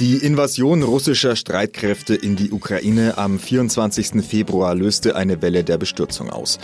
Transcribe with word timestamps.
Die 0.00 0.16
Invasion 0.16 0.82
russischer 0.82 1.36
Streitkräfte 1.36 2.14
in 2.14 2.34
die 2.34 2.52
Ukraine 2.52 3.18
am 3.18 3.38
24. 3.38 4.24
Februar 4.24 4.74
löste 4.74 5.14
eine 5.14 5.42
Welle 5.42 5.62
der 5.62 5.76
Bestürzung 5.76 6.30
aus. 6.30 6.58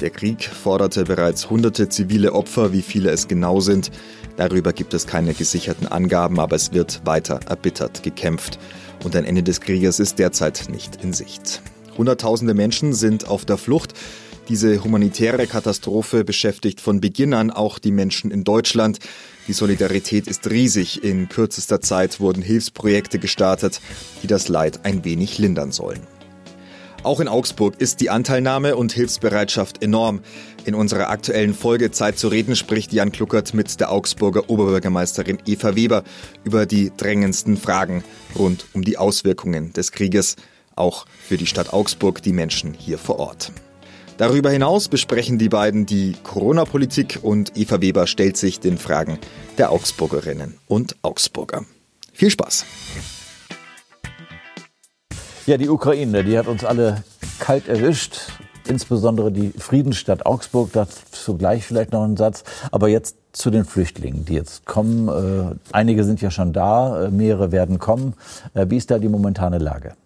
Der 0.00 0.10
Krieg 0.10 0.44
forderte 0.44 1.04
bereits 1.04 1.48
hunderte 1.48 1.88
zivile 1.88 2.34
Opfer, 2.34 2.74
wie 2.74 2.82
viele 2.82 3.10
es 3.10 3.26
genau 3.26 3.60
sind. 3.60 3.90
Darüber 4.36 4.74
gibt 4.74 4.92
es 4.92 5.06
keine 5.06 5.32
gesicherten 5.32 5.86
Angaben, 5.86 6.38
aber 6.38 6.56
es 6.56 6.74
wird 6.74 7.00
weiter 7.06 7.40
erbittert 7.48 8.02
gekämpft. 8.02 8.58
Und 9.02 9.16
ein 9.16 9.24
Ende 9.24 9.42
des 9.42 9.62
Krieges 9.62 9.98
ist 9.98 10.18
derzeit 10.18 10.66
nicht 10.68 11.02
in 11.02 11.14
Sicht. 11.14 11.62
Hunderttausende 11.96 12.52
Menschen 12.52 12.92
sind 12.92 13.26
auf 13.26 13.46
der 13.46 13.56
Flucht. 13.56 13.94
Diese 14.48 14.84
humanitäre 14.84 15.46
Katastrophe 15.46 16.22
beschäftigt 16.22 16.82
von 16.82 17.00
Beginn 17.00 17.32
an 17.32 17.50
auch 17.50 17.78
die 17.78 17.92
Menschen 17.92 18.30
in 18.30 18.44
Deutschland. 18.44 18.98
Die 19.48 19.54
Solidarität 19.54 20.26
ist 20.26 20.50
riesig. 20.50 21.02
In 21.02 21.30
kürzester 21.30 21.80
Zeit 21.80 22.20
wurden 22.20 22.42
Hilfsprojekte 22.42 23.18
gestartet, 23.18 23.80
die 24.22 24.26
das 24.26 24.48
Leid 24.48 24.80
ein 24.84 25.02
wenig 25.02 25.38
lindern 25.38 25.72
sollen. 25.72 26.00
Auch 27.04 27.20
in 27.20 27.28
Augsburg 27.28 27.74
ist 27.78 28.00
die 28.00 28.10
Anteilnahme 28.10 28.76
und 28.76 28.92
Hilfsbereitschaft 28.92 29.82
enorm. 29.82 30.20
In 30.66 30.74
unserer 30.74 31.08
aktuellen 31.08 31.54
Folge 31.54 31.90
Zeit 31.90 32.18
zu 32.18 32.28
reden 32.28 32.54
spricht 32.54 32.92
Jan 32.92 33.12
Kluckert 33.12 33.54
mit 33.54 33.80
der 33.80 33.90
Augsburger 33.90 34.50
Oberbürgermeisterin 34.50 35.38
Eva 35.46 35.74
Weber 35.74 36.04
über 36.44 36.66
die 36.66 36.92
drängendsten 36.94 37.56
Fragen 37.56 38.04
rund 38.38 38.66
um 38.74 38.84
die 38.84 38.98
Auswirkungen 38.98 39.72
des 39.72 39.92
Krieges, 39.92 40.36
auch 40.76 41.06
für 41.26 41.38
die 41.38 41.46
Stadt 41.46 41.72
Augsburg, 41.72 42.22
die 42.22 42.32
Menschen 42.32 42.74
hier 42.74 42.98
vor 42.98 43.18
Ort. 43.18 43.52
Darüber 44.16 44.50
hinaus 44.50 44.88
besprechen 44.88 45.38
die 45.38 45.48
beiden 45.48 45.86
die 45.86 46.14
Corona-Politik 46.22 47.18
und 47.22 47.56
Eva 47.56 47.80
Weber 47.80 48.06
stellt 48.06 48.36
sich 48.36 48.60
den 48.60 48.78
Fragen 48.78 49.18
der 49.58 49.72
Augsburgerinnen 49.72 50.54
und 50.68 50.94
Augsburger. 51.02 51.64
Viel 52.12 52.30
Spaß! 52.30 52.64
Ja, 55.46 55.56
die 55.56 55.68
Ukraine, 55.68 56.22
die 56.22 56.38
hat 56.38 56.46
uns 56.46 56.64
alle 56.64 57.02
kalt 57.40 57.68
erwischt. 57.68 58.20
Insbesondere 58.66 59.30
die 59.30 59.50
Friedensstadt 59.50 60.24
Augsburg, 60.24 60.70
dazu 60.72 61.36
gleich 61.36 61.66
vielleicht 61.66 61.92
noch 61.92 62.04
ein 62.04 62.16
Satz. 62.16 62.44
Aber 62.70 62.88
jetzt 62.88 63.16
zu 63.32 63.50
den 63.50 63.64
Flüchtlingen, 63.64 64.24
die 64.24 64.34
jetzt 64.34 64.64
kommen. 64.64 65.08
Äh, 65.08 65.56
einige 65.72 66.04
sind 66.04 66.22
ja 66.22 66.30
schon 66.30 66.52
da, 66.52 67.04
äh, 67.04 67.10
mehrere 67.10 67.52
werden 67.52 67.78
kommen. 67.78 68.14
Äh, 68.54 68.66
wie 68.70 68.76
ist 68.76 68.90
da 68.90 68.98
die 68.98 69.08
momentane 69.08 69.58
Lage? 69.58 69.96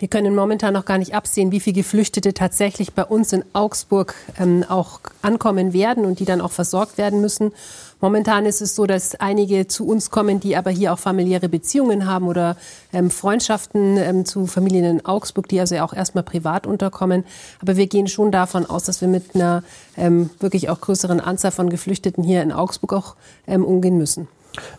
Wir 0.00 0.08
können 0.08 0.34
momentan 0.34 0.72
noch 0.72 0.86
gar 0.86 0.96
nicht 0.96 1.14
absehen, 1.14 1.52
wie 1.52 1.60
viele 1.60 1.74
Geflüchtete 1.74 2.32
tatsächlich 2.32 2.94
bei 2.94 3.04
uns 3.04 3.34
in 3.34 3.44
Augsburg 3.52 4.14
ähm, 4.38 4.64
auch 4.66 4.98
ankommen 5.20 5.74
werden 5.74 6.06
und 6.06 6.20
die 6.20 6.24
dann 6.24 6.40
auch 6.40 6.52
versorgt 6.52 6.96
werden 6.96 7.20
müssen. 7.20 7.52
Momentan 8.00 8.46
ist 8.46 8.62
es 8.62 8.74
so, 8.74 8.86
dass 8.86 9.14
einige 9.16 9.66
zu 9.66 9.86
uns 9.86 10.10
kommen, 10.10 10.40
die 10.40 10.56
aber 10.56 10.70
hier 10.70 10.94
auch 10.94 10.98
familiäre 10.98 11.50
Beziehungen 11.50 12.06
haben 12.06 12.28
oder 12.28 12.56
ähm, 12.94 13.10
Freundschaften 13.10 13.98
ähm, 13.98 14.24
zu 14.24 14.46
Familien 14.46 14.86
in 14.86 15.04
Augsburg, 15.04 15.48
die 15.48 15.60
also 15.60 15.76
auch 15.80 15.92
erstmal 15.92 16.24
privat 16.24 16.66
unterkommen. 16.66 17.24
Aber 17.60 17.76
wir 17.76 17.86
gehen 17.86 18.08
schon 18.08 18.32
davon 18.32 18.64
aus, 18.64 18.84
dass 18.84 19.02
wir 19.02 19.08
mit 19.08 19.34
einer 19.34 19.62
ähm, 19.98 20.30
wirklich 20.38 20.70
auch 20.70 20.80
größeren 20.80 21.20
Anzahl 21.20 21.50
von 21.50 21.68
Geflüchteten 21.68 22.24
hier 22.24 22.42
in 22.42 22.52
Augsburg 22.52 22.94
auch 22.94 23.16
ähm, 23.46 23.66
umgehen 23.66 23.98
müssen. 23.98 24.28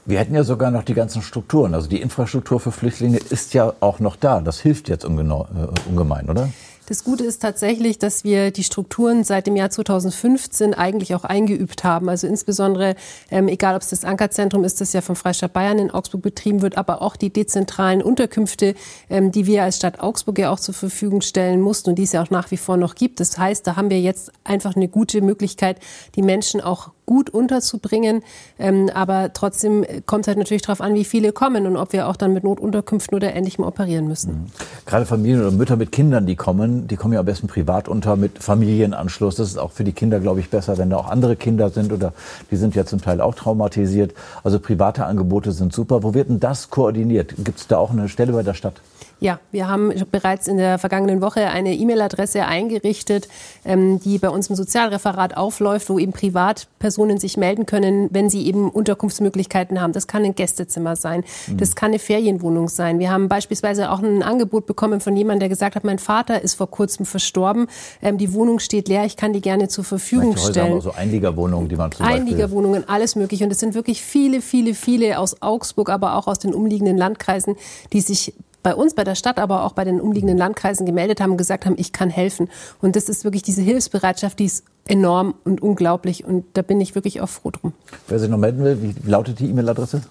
Wir 0.06 0.20
hätten 0.20 0.36
ja 0.36 0.44
sogar 0.44 0.72
noch 0.72 0.84
die 0.84 0.94
ganzen 0.94 1.22
Strukturen. 1.22 1.74
Also 1.74 1.88
die 1.88 2.02
Infrastruktur 2.02 2.60
für 2.60 2.72
Flüchtlinge 2.72 3.18
ist 3.18 3.54
ja 3.54 3.74
auch 3.80 4.00
noch 4.00 4.16
da. 4.16 4.42
Das 4.42 4.60
hilft 4.60 4.90
jetzt 4.90 5.06
äh, 5.06 5.08
ungemein, 5.08 6.30
oder? 6.30 6.50
Das 6.92 7.06
Gute 7.06 7.24
ist 7.24 7.42
tatsächlich, 7.42 8.00
dass 8.00 8.26
wir 8.26 8.52
die 8.52 8.66
Strukturen 8.66 9.24
seit 9.24 9.48
dem 9.48 9.56
Jahr 9.56 9.70
2015 9.70 10.74
eigentlich 10.74 11.16
auch 11.16 11.24
eingeübt 11.24 11.86
haben. 11.86 12.10
Also 12.10 12.28
insbesondere, 12.28 12.96
ähm, 13.30 13.48
egal 13.48 13.78
ob 13.78 13.82
es 13.82 13.92
das 13.92 14.04
Ankerzentrum 14.04 14.66
ist, 14.66 14.82
das 14.82 14.92
ja 14.92 15.00
vom 15.00 15.16
Freistaat 15.16 15.54
Bayern 15.54 15.80
in 15.80 15.90
Augsburg 15.90 16.22
betrieben 16.22 16.62
wird, 16.62 16.78
aber 16.78 17.02
auch 17.02 17.16
die 17.16 17.32
dezentralen 17.32 18.02
Unterkünfte, 18.02 18.76
ähm, 19.10 19.32
die 19.32 19.46
wir 19.46 19.64
als 19.64 19.78
Stadt 19.78 20.02
Augsburg 20.02 20.38
ja 20.38 20.52
auch 20.52 20.60
zur 20.60 20.74
Verfügung 20.74 21.22
stellen 21.22 21.62
mussten 21.62 21.92
und 21.92 21.96
die 21.96 22.04
es 22.04 22.12
ja 22.12 22.24
auch 22.24 22.30
nach 22.30 22.52
wie 22.52 22.58
vor 22.58 22.76
noch 22.76 22.96
gibt. 22.96 23.22
Das 23.22 23.38
heißt, 23.38 23.66
da 23.66 23.78
haben 23.78 23.90
wir 23.90 24.02
jetzt 24.02 24.30
einfach 24.44 24.76
eine 24.76 24.90
gute 24.90 25.22
Möglichkeit, 25.22 25.78
die 26.16 26.22
Menschen 26.22 26.60
auch 26.60 26.92
gut 27.12 27.30
unterzubringen. 27.30 28.24
Ähm, 28.58 28.90
aber 28.94 29.34
trotzdem 29.34 29.86
kommt 30.06 30.24
es 30.24 30.28
halt 30.30 30.38
natürlich 30.38 30.62
darauf 30.62 30.80
an, 30.80 30.94
wie 30.94 31.04
viele 31.04 31.34
kommen 31.34 31.68
und 31.68 31.76
ob 31.76 31.92
wir 31.92 32.08
auch 32.08 32.16
dann 32.16 32.34
mit 32.34 32.46
Notunterkünften 32.46 33.16
oder 33.16 33.36
Ähnlichem 33.36 33.66
operieren 33.66 34.08
müssen. 34.08 34.32
Mhm. 34.32 34.46
Gerade 34.86 35.06
Familien 35.06 35.42
oder 35.42 35.52
Mütter 35.52 35.76
mit 35.76 35.92
Kindern, 35.92 36.26
die 36.26 36.38
kommen, 36.38 36.81
die 36.88 36.96
kommen 36.96 37.14
ja 37.14 37.20
am 37.20 37.26
besten 37.26 37.48
privat 37.48 37.88
unter 37.88 38.16
mit 38.16 38.44
Familienanschluss. 38.44 39.36
Das 39.36 39.48
ist 39.48 39.58
auch 39.58 39.72
für 39.72 39.84
die 39.84 39.94
Kinder, 39.94 40.20
glaube 40.20 40.40
ich, 40.40 40.50
besser, 40.50 40.78
wenn 40.78 40.90
da 40.90 40.98
auch 40.98 41.10
andere 41.10 41.36
Kinder 41.36 41.70
sind 41.70 41.94
oder 41.94 42.14
die 42.50 42.56
sind 42.58 42.76
ja 42.76 42.86
zum 42.86 43.02
Teil 43.02 43.22
auch 43.22 43.36
traumatisiert. 43.36 44.14
Also 44.44 44.60
private 44.60 45.06
Angebote 45.06 45.52
sind 45.52 45.74
super. 45.74 46.04
Wo 46.04 46.14
wird 46.14 46.30
denn 46.30 46.40
das 46.40 46.70
koordiniert? 46.70 47.36
Gibt 47.38 47.60
es 47.60 47.68
da 47.68 47.78
auch 47.78 47.92
eine 47.92 48.10
Stelle 48.10 48.34
bei 48.34 48.44
der 48.44 48.54
Stadt? 48.54 48.82
Ja, 49.22 49.40
wir 49.52 49.68
haben 49.68 49.94
bereits 50.12 50.48
in 50.48 50.58
der 50.58 50.80
vergangenen 50.80 51.22
Woche 51.22 51.46
eine 51.46 51.76
E-Mail-Adresse 51.76 52.44
eingerichtet, 52.44 53.30
ähm, 53.64 54.00
die 54.00 54.18
bei 54.18 54.30
uns 54.30 54.50
im 54.50 54.56
Sozialreferat 54.56 55.38
aufläuft, 55.38 55.90
wo 55.90 56.00
eben 56.00 56.12
Privatpersonen 56.12 57.20
sich 57.20 57.38
melden 57.38 57.68
können, 57.68 58.10
wenn 58.12 58.32
sie 58.32 58.48
eben 58.48 58.68
Unterkunftsmöglichkeiten 58.68 59.80
haben. 59.80 59.94
Das 59.94 60.08
kann 60.08 60.26
ein 60.26 60.34
Gästezimmer 60.34 60.96
sein, 60.96 61.24
mhm. 61.46 61.58
das 61.58 61.76
kann 61.76 61.92
eine 61.92 62.00
Ferienwohnung 62.00 62.68
sein. 62.68 62.98
Wir 62.98 63.12
haben 63.12 63.28
beispielsweise 63.28 63.92
auch 63.92 64.00
ein 64.00 64.24
Angebot 64.24 64.66
bekommen 64.66 65.02
von 65.02 65.16
jemandem, 65.16 65.42
der 65.42 65.50
gesagt 65.50 65.76
hat, 65.76 65.84
mein 65.84 66.00
Vater 66.00 66.42
ist 66.42 66.56
vor 66.56 66.72
kurzem 66.72 67.06
verstorben, 67.06 67.68
ähm, 68.02 68.18
die 68.18 68.34
Wohnung 68.34 68.58
steht 68.58 68.88
leer, 68.88 69.06
ich 69.06 69.18
kann 69.18 69.34
die 69.34 69.42
gerne 69.42 69.68
zur 69.68 69.84
Verfügung 69.84 70.30
Manche 70.30 70.50
stellen. 70.50 70.74
Häuser 70.74 70.74
haben 70.74 70.82
so 70.82 70.92
Einliegerwohnungen, 70.94 71.70
die 71.70 71.76
man 71.76 71.92
zum 71.92 72.08
Einliegerwohnungen, 72.08 72.90
alles 72.90 73.16
mögliche. 73.16 73.44
Und 73.44 73.52
es 73.52 73.60
sind 73.60 73.76
wirklich 73.76 74.02
viele, 74.02 74.42
viele, 74.42 74.74
viele 74.74 75.20
aus 75.20 75.44
Augsburg, 75.44 75.92
aber 75.92 76.16
auch 76.16 76.26
aus 76.26 76.40
den 76.40 76.56
umliegenden 76.56 76.98
Landkreisen, 76.98 77.56
die 77.94 78.02
sich 78.02 78.34
bei 78.64 78.76
uns, 78.76 78.94
bei 78.94 79.04
der 79.04 79.16
Stadt, 79.16 79.40
aber 79.40 79.64
auch 79.64 79.74
bei 79.74 79.84
den 79.84 80.00
umliegenden 80.00 80.38
Landkreisen 80.38 80.86
gemeldet 80.86 81.22
haben 81.22 81.32
und 81.32 81.38
gesagt 81.38 81.66
haben, 81.66 81.76
ich 81.78 81.92
kann 81.92 82.10
helfen. 82.10 82.50
Und 82.82 82.96
das 82.96 83.10
ist 83.10 83.24
wirklich 83.24 83.44
diese 83.44 83.62
Hilfsbereitschaft, 83.62 84.40
die 84.40 84.46
ist 84.46 84.66
enorm 84.88 85.36
und 85.44 85.62
unglaublich. 85.62 86.26
Und 86.26 86.46
da 86.54 86.62
bin 86.62 86.82
ich 86.82 86.96
wirklich 86.96 87.22
auch 87.22 87.30
froh 87.30 87.52
drum. 87.52 87.74
Wer 88.08 88.20
sich 88.20 88.30
noch 88.30 88.38
melden 88.38 88.64
will, 88.64 88.82
wie 88.82 89.10
lautet 89.10 89.40
die 89.40 89.50
E-Mail-Adresse? 89.50 90.02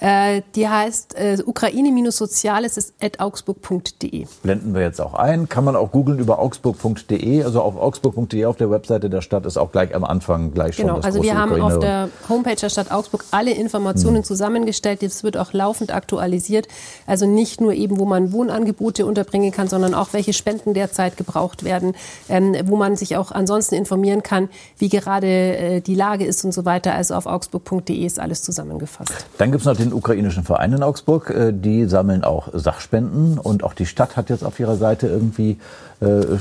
Äh, 0.00 0.42
die 0.54 0.68
heißt 0.68 1.16
äh, 1.16 1.38
Ukraine-Soziales 1.44 2.92
at 3.00 3.18
augsburg.de. 3.18 4.26
Blenden 4.42 4.74
wir 4.74 4.82
jetzt 4.82 5.00
auch 5.00 5.14
ein. 5.14 5.48
Kann 5.48 5.64
man 5.64 5.74
auch 5.74 5.90
googeln 5.90 6.20
über 6.20 6.38
augsburg.de. 6.38 7.42
Also 7.42 7.62
auf 7.62 7.76
augsburg.de 7.76 8.44
auf 8.44 8.56
der 8.56 8.70
Webseite 8.70 9.10
der 9.10 9.22
Stadt 9.22 9.44
ist 9.44 9.56
auch 9.56 9.72
gleich 9.72 9.94
am 9.96 10.04
Anfang 10.04 10.54
gleich 10.54 10.76
schon 10.76 10.86
genau, 10.86 10.96
das 10.98 11.06
also 11.06 11.22
wir 11.22 11.36
haben 11.36 11.50
Ukraine 11.50 11.74
auf 11.74 11.78
der 11.80 12.08
Homepage 12.28 12.54
der 12.54 12.68
Stadt 12.68 12.92
Augsburg 12.92 13.24
alle 13.32 13.50
Informationen 13.50 14.18
hm. 14.18 14.24
zusammengestellt. 14.24 15.02
Das 15.02 15.24
wird 15.24 15.36
auch 15.36 15.52
laufend 15.52 15.92
aktualisiert. 15.92 16.68
Also 17.06 17.26
nicht 17.26 17.60
nur 17.60 17.72
eben, 17.72 17.98
wo 17.98 18.04
man 18.04 18.32
Wohnangebote 18.32 19.04
unterbringen 19.04 19.50
kann, 19.50 19.66
sondern 19.66 19.94
auch 19.94 20.12
welche 20.12 20.32
Spenden 20.32 20.74
derzeit 20.74 21.16
gebraucht 21.16 21.64
werden, 21.64 21.96
ähm, 22.28 22.54
wo 22.66 22.76
man 22.76 22.94
sich 22.94 23.16
auch 23.16 23.32
ansonsten 23.32 23.74
informieren 23.74 24.22
kann, 24.22 24.48
wie 24.78 24.88
gerade 24.90 25.26
äh, 25.26 25.80
die 25.80 25.96
Lage 25.96 26.24
ist 26.24 26.44
und 26.44 26.52
so 26.52 26.64
weiter. 26.64 26.94
Also 26.94 27.14
auf 27.14 27.26
augsburg.de 27.26 27.96
ist 28.04 28.20
alles 28.20 28.42
zusammengefasst. 28.42 29.12
Dann 29.38 29.50
gibt 29.50 29.62
es 29.62 29.66
noch 29.66 29.76
den 29.76 29.87
den 29.88 29.94
ukrainischen 29.94 30.44
Verein 30.44 30.72
in 30.72 30.82
Augsburg. 30.82 31.30
Äh, 31.30 31.52
die 31.52 31.86
sammeln 31.86 32.24
auch 32.24 32.48
Sachspenden 32.52 33.38
und 33.38 33.64
auch 33.64 33.74
die 33.74 33.86
Stadt 33.86 34.16
hat 34.16 34.30
jetzt 34.30 34.44
auf 34.44 34.58
ihrer 34.60 34.76
Seite 34.76 35.06
irgendwie 35.08 35.58
äh, 36.00 36.38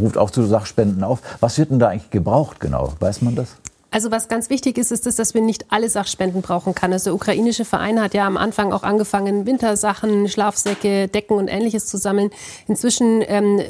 ruft 0.00 0.18
auch 0.18 0.30
zu 0.30 0.42
Sachspenden 0.44 1.04
auf. 1.04 1.20
Was 1.40 1.58
wird 1.58 1.70
denn 1.70 1.78
da 1.78 1.88
eigentlich 1.88 2.10
gebraucht 2.10 2.60
genau? 2.60 2.92
Weiß 3.00 3.22
man 3.22 3.34
das? 3.34 3.56
Also 3.92 4.10
was 4.10 4.28
ganz 4.28 4.48
wichtig 4.48 4.78
ist, 4.78 4.90
ist, 4.90 5.18
dass 5.18 5.34
wir 5.34 5.42
nicht 5.42 5.66
alle 5.68 5.88
Sachspenden 5.90 6.40
brauchen 6.40 6.74
kann. 6.74 6.92
Also 6.94 7.10
der 7.10 7.14
ukrainische 7.14 7.66
Verein 7.66 8.00
hat 8.00 8.14
ja 8.14 8.26
am 8.26 8.38
Anfang 8.38 8.72
auch 8.72 8.82
angefangen, 8.82 9.44
Wintersachen, 9.46 10.28
Schlafsäcke, 10.28 11.08
Decken 11.08 11.36
und 11.36 11.48
ähnliches 11.48 11.86
zu 11.86 11.98
sammeln. 11.98 12.30
Inzwischen 12.66 13.22
ähm, 13.26 13.60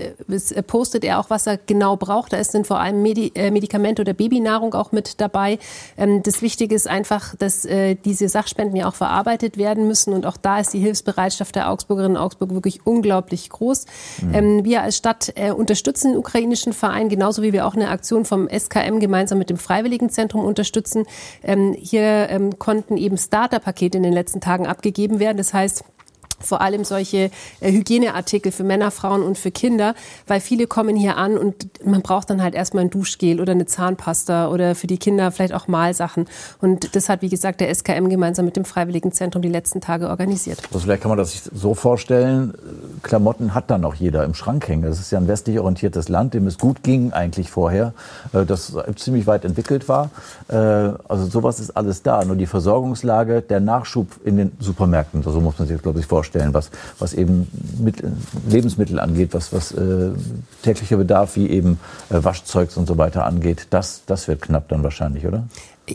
postet 0.69 1.03
er 1.03 1.19
auch, 1.19 1.29
was 1.29 1.49
er 1.49 1.59
genau 1.59 1.97
braucht. 1.97 2.33
Da 2.33 2.43
sind 2.45 2.69
vor 2.69 2.79
allem 2.79 3.03
Medi 3.03 3.33
äh, 3.35 3.51
Medikamente 3.51 4.03
oder 4.03 4.13
Babynahrung 4.13 4.75
auch 4.75 4.93
mit 4.93 5.21
dabei. 5.21 5.59
Ähm, 5.99 6.23
das 6.23 6.41
Wichtige 6.41 6.77
ist 6.77 6.87
einfach, 6.87 7.35
dass 7.35 7.65
äh, 7.65 7.97
diese 7.97 8.29
Sachspenden 8.29 8.77
ja 8.77 8.89
auch 8.89 8.95
verarbeitet 8.95 9.59
werden 9.59 9.89
müssen. 9.89 10.13
Und 10.13 10.25
auch 10.25 10.37
da 10.37 10.61
ist 10.61 10.73
die 10.73 10.79
Hilfsbereitschaft 10.79 11.57
der 11.57 11.69
Augsburgerinnen 11.69 12.17
und 12.17 12.23
Augsburg 12.23 12.55
wirklich 12.55 12.87
unglaublich 12.87 13.51
groß. 13.51 13.87
Mhm. 14.23 14.35
Ähm, 14.35 14.65
wir 14.65 14.83
als 14.83 14.99
Stadt 14.99 15.33
äh, 15.35 15.51
unterstützen 15.51 16.13
den 16.13 16.19
ukrainischen 16.19 16.73
Verein, 16.73 17.09
genauso 17.09 17.43
wie 17.43 17.53
wir 17.53 17.67
auch 17.67 17.75
eine 17.75 17.89
Aktion 17.89 18.25
vom 18.25 18.49
SKM 18.49 19.01
gemeinsam 19.01 19.39
mit 19.39 19.51
dem 19.51 19.57
Freiwilligen 19.57 20.12
Rechenzentrum 20.13 20.45
unterstützen. 20.45 21.05
Ähm, 21.43 21.75
hier 21.79 22.29
ähm, 22.31 22.59
konnten 22.59 22.97
eben 22.97 23.17
Starter-Pakete 23.17 23.97
in 23.97 24.03
den 24.03 24.13
letzten 24.13 24.41
Tagen 24.41 24.67
abgegeben 24.67 25.19
werden. 25.19 25.39
Das 25.39 25.55
heißt, 25.55 25.85
vor 26.43 26.61
allem 26.61 26.85
solche 26.85 27.31
äh, 27.61 27.73
Hygieneartikel 27.73 28.53
für 28.53 28.65
Männer, 28.65 28.91
Frauen 28.91 29.23
und 29.23 29.39
für 29.39 29.51
Kinder, 29.51 29.95
weil 30.27 30.41
viele 30.41 30.67
kommen 30.67 30.97
hier 30.97 31.17
an 31.17 31.39
und 31.39 31.85
man 31.85 32.03
braucht 32.03 32.31
dann 32.31 32.43
halt 32.43 32.55
erstmal 32.55 32.85
ein 32.85 32.91
Duschgel 32.91 33.41
oder 33.41 33.53
eine 33.53 33.67
Zahnpasta 33.67 34.49
oder 34.49 34.75
für 34.75 34.87
die 34.87 34.99
Kinder 34.99 35.31
vielleicht 35.33 35.55
auch 35.55 35.69
Malsachen. 35.69 36.27
Und 36.61 36.95
das 36.95 37.09
hat, 37.09 37.23
wie 37.23 37.29
gesagt, 37.29 37.61
der 37.61 37.75
SKM 37.75 38.09
gemeinsam 38.09 38.45
mit 38.45 38.57
dem 38.57 38.65
Freiwilligenzentrum 38.65 39.43
die 39.43 39.49
letzten 39.49 39.81
Tage 39.81 40.09
organisiert. 40.09 40.59
Also 40.67 40.81
vielleicht 40.81 41.03
kann 41.03 41.11
man 41.11 41.19
das 41.19 41.33
sich 41.33 41.43
so 41.53 41.75
vorstellen, 41.75 42.55
Klamotten 43.03 43.55
hat 43.55 43.71
dann 43.71 43.81
noch 43.81 43.95
jeder 43.95 44.25
im 44.25 44.35
Schrank 44.35 44.69
hängen. 44.69 44.83
Das 44.83 45.01
ist 45.01 45.11
ja 45.11 45.19
ein 45.19 45.29
westlich 45.29 45.59
orientiertes 45.59 46.09
Land, 46.09 46.35
dem 46.35 46.47
es 46.47 46.59
gut 46.59 46.83
ging 46.83 47.13
eigentlich 47.13 47.51
vorher, 47.51 47.95
äh, 48.33 48.45
das 48.45 48.75
ziemlich 48.97 49.27
weit 49.27 49.45
entwickelt 49.45 49.89
war. 49.89 50.11
Äh, 50.49 50.55
also 50.55 51.27
sowas 51.27 51.61
ist 51.61 51.77
alles 51.77 52.03
da. 52.03 52.25
Nur 52.25 52.37
die 52.37 52.47
Versorgungslage, 52.47 53.43
der 53.43 53.61
Nachschub 53.61 54.09
in 54.25 54.37
den 54.37 54.53
Supermärkten, 54.59 55.23
so 55.23 55.41
muss 55.41 55.59
man 55.59 55.69
sich, 55.69 55.81
glaube 55.83 56.01
ich, 56.01 56.07
vorstellen 56.07 56.32
vorstellen, 56.33 56.55
was, 56.55 56.71
was 56.99 57.15
eben 57.15 57.49
mit, 57.79 58.03
Lebensmittel 58.49 58.99
angeht, 58.99 59.35
was, 59.35 59.53
was 59.53 59.73
äh, 59.73 60.11
täglicher 60.63 60.97
Bedarf 60.97 61.37
wie 61.37 61.49
eben 61.49 61.79
äh, 62.11 62.23
Waschzeugs 62.25 62.77
und 62.77 62.87
so 62.87 62.99
weiter 62.99 63.25
angeht. 63.25 63.67
Das, 63.71 64.03
das 64.07 64.29
wird 64.29 64.43
knapp 64.43 64.69
dann 64.69 64.83
wahrscheinlich, 64.83 65.27
oder? 65.27 65.45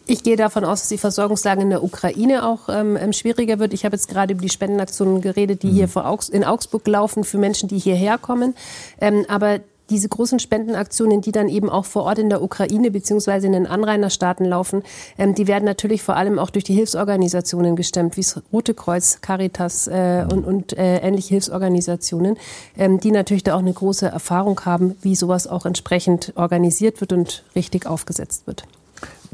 Ich 0.05 0.21
gehe 0.21 0.35
davon 0.35 0.65
aus, 0.65 0.81
dass 0.81 0.89
die 0.89 0.97
Versorgungslage 0.97 1.61
in 1.61 1.69
der 1.69 1.81
Ukraine 1.81 2.45
auch 2.45 2.67
ähm, 2.69 2.97
ähm 2.97 3.13
schwieriger 3.13 3.57
wird. 3.57 3.73
Ich 3.73 3.85
habe 3.85 3.95
jetzt 3.95 4.09
gerade 4.09 4.33
über 4.33 4.41
die 4.41 4.49
Spendenaktionen 4.49 5.21
geredet, 5.21 5.63
die 5.63 5.67
mhm. 5.67 5.75
hier 5.75 5.87
vor 5.87 6.07
Augs 6.07 6.29
in 6.29 6.43
Augsburg 6.43 6.85
laufen 6.87 7.23
für 7.23 7.37
Menschen, 7.37 7.69
die 7.69 7.79
hierher 7.79 8.17
kommen. 8.17 8.53
Ähm, 8.99 9.25
aber 9.29 9.61
diese 9.89 10.09
großen 10.09 10.39
Spendenaktionen, 10.39 11.21
die 11.21 11.31
dann 11.31 11.49
eben 11.49 11.69
auch 11.69 11.85
vor 11.85 12.03
Ort 12.03 12.19
in 12.19 12.29
der 12.29 12.41
Ukraine 12.41 12.91
beziehungsweise 12.91 13.47
in 13.47 13.53
den 13.53 13.67
Anrainerstaaten 13.67 14.45
laufen, 14.45 14.83
ähm, 15.17 15.35
die 15.35 15.47
werden 15.47 15.65
natürlich 15.65 16.03
vor 16.03 16.15
allem 16.15 16.39
auch 16.39 16.49
durch 16.49 16.63
die 16.63 16.73
Hilfsorganisationen 16.73 17.75
gestemmt, 17.75 18.17
wie 18.17 18.21
das 18.21 18.41
Rote 18.51 18.73
Kreuz, 18.73 19.21
Caritas 19.21 19.87
äh, 19.87 20.25
und, 20.31 20.45
und 20.45 20.77
äh, 20.77 20.97
ähnliche 20.99 21.29
Hilfsorganisationen, 21.29 22.37
ähm, 22.77 22.99
die 22.99 23.11
natürlich 23.11 23.43
da 23.43 23.55
auch 23.55 23.59
eine 23.59 23.73
große 23.73 24.07
Erfahrung 24.07 24.59
haben, 24.65 24.95
wie 25.01 25.15
sowas 25.15 25.47
auch 25.47 25.65
entsprechend 25.65 26.33
organisiert 26.35 27.01
wird 27.01 27.13
und 27.13 27.43
richtig 27.55 27.85
aufgesetzt 27.85 28.47
wird. 28.47 28.63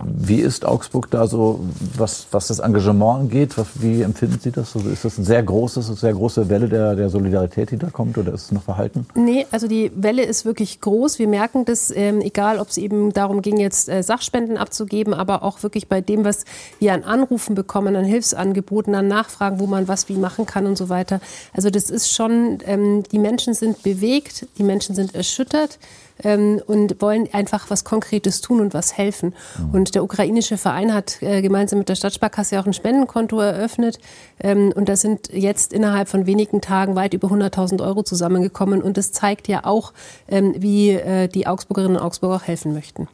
Wie 0.06 0.40
ist 0.40 0.66
Augsburg 0.66 1.10
da 1.12 1.28
so, 1.28 1.62
was, 1.98 2.28
was 2.32 2.48
das 2.48 2.60
Engagement 2.60 3.22
angeht? 3.22 3.58
Was, 3.58 3.68
wie 3.76 4.02
empfinden 4.02 4.40
Sie 4.42 4.52
das? 4.52 4.76
Also 4.76 4.90
ist 4.90 5.06
das 5.06 5.18
eine 5.18 5.26
sehr 5.26 5.44
große, 5.44 5.82
sehr 5.82 6.14
große 6.14 6.50
Welle 6.50 6.68
der, 6.68 6.96
der 6.96 7.10
Solidarität, 7.10 7.72
die 7.72 7.78
da 7.78 7.90
kommt, 7.90 8.18
oder 8.18 8.34
ist 8.34 8.46
es 8.46 8.52
noch 8.52 8.64
verhalten? 8.64 9.06
Nee, 9.16 9.46
also 9.52 9.68
die 9.68 9.92
Welle 9.96 10.24
ist 10.24 10.46
wirklich 10.46 10.82
groß. 10.82 11.20
Wir 11.20 11.28
merken 11.28 11.66
das, 11.66 11.92
ähm, 11.96 12.22
egal 12.22 12.60
ob 12.60 12.70
es 12.70 12.78
eben 12.78 13.14
darum 13.14 13.42
ging, 13.42 13.58
jetzt 13.58 13.90
äh, 13.90 14.04
Sachspenden 14.04 14.58
abzugeben, 14.58 15.14
aber 15.14 15.44
auch 15.44 15.64
wirklich 15.64 15.88
bei 15.88 16.02
dem, 16.02 16.24
was 16.24 16.46
wir 16.80 16.94
an 16.94 17.04
Anrufen 17.04 17.56
bekommen, 17.56 17.96
an 17.96 18.06
Hilfsangeboten, 18.06 18.96
an 18.96 19.08
Nachfragen, 19.08 19.60
wo 19.60 19.68
man 19.68 19.88
was 19.88 20.10
wie 20.10 20.18
machen 20.18 20.46
kann 20.46 20.66
und 20.66 20.78
so 20.78 20.90
weiter. 20.90 21.20
Also 21.54 21.70
das 21.70 21.90
ist 21.90 22.12
schon, 22.12 22.60
ähm, 22.66 23.04
die 23.12 23.20
Menschen 23.20 23.54
sind 23.54 23.84
bewegt, 23.84 24.48
die 24.58 24.64
Menschen 24.64 24.96
sind 24.96 25.16
erschüttert 25.16 25.80
ähm, 26.24 26.62
und 26.66 27.02
wollen 27.02 27.28
einfach 27.34 27.70
was 27.70 27.84
Konkretes 27.84 28.42
tun 28.42 28.60
und 28.62 28.74
was 28.74 28.98
helfen. 28.98 29.34
Mhm. 29.58 29.74
Und 29.74 29.96
der 29.96 30.04
ukrainische 30.04 30.58
Verein 30.58 30.94
hat 30.94 31.22
äh, 31.22 31.42
gemeinsam 31.42 31.80
mit 31.80 31.90
der 31.90 31.96
Stadtsparkasse 31.96 32.60
auch 32.60 32.66
ein 32.66 32.74
Spendenkonto 32.74 33.40
eröffnet. 33.40 34.00
Ähm, 34.40 34.74
und 34.76 34.90
da 34.90 34.96
sind 34.96 35.30
jetzt 35.32 35.74
innerhalb 35.74 36.10
von 36.10 36.26
wenigen 36.26 36.62
Tagen 36.62 36.96
weit 36.96 37.14
über 37.14 37.28
100.000 37.28 37.84
Euro 37.84 38.04
zusammengekommen. 38.04 38.82
Und 38.82 38.98
das 38.98 39.12
zeigt 39.12 39.48
ja 39.48 39.66
auch, 39.66 39.94
ähm, 40.28 40.54
wie 40.58 40.92
äh, 40.92 41.28
die 41.28 41.48
Augsburgerinnen 41.48 41.98
und 41.98 42.04
Augsburger 42.04 42.36
auch 42.36 42.44
helfen 42.44 42.74
möchten. 42.74 43.08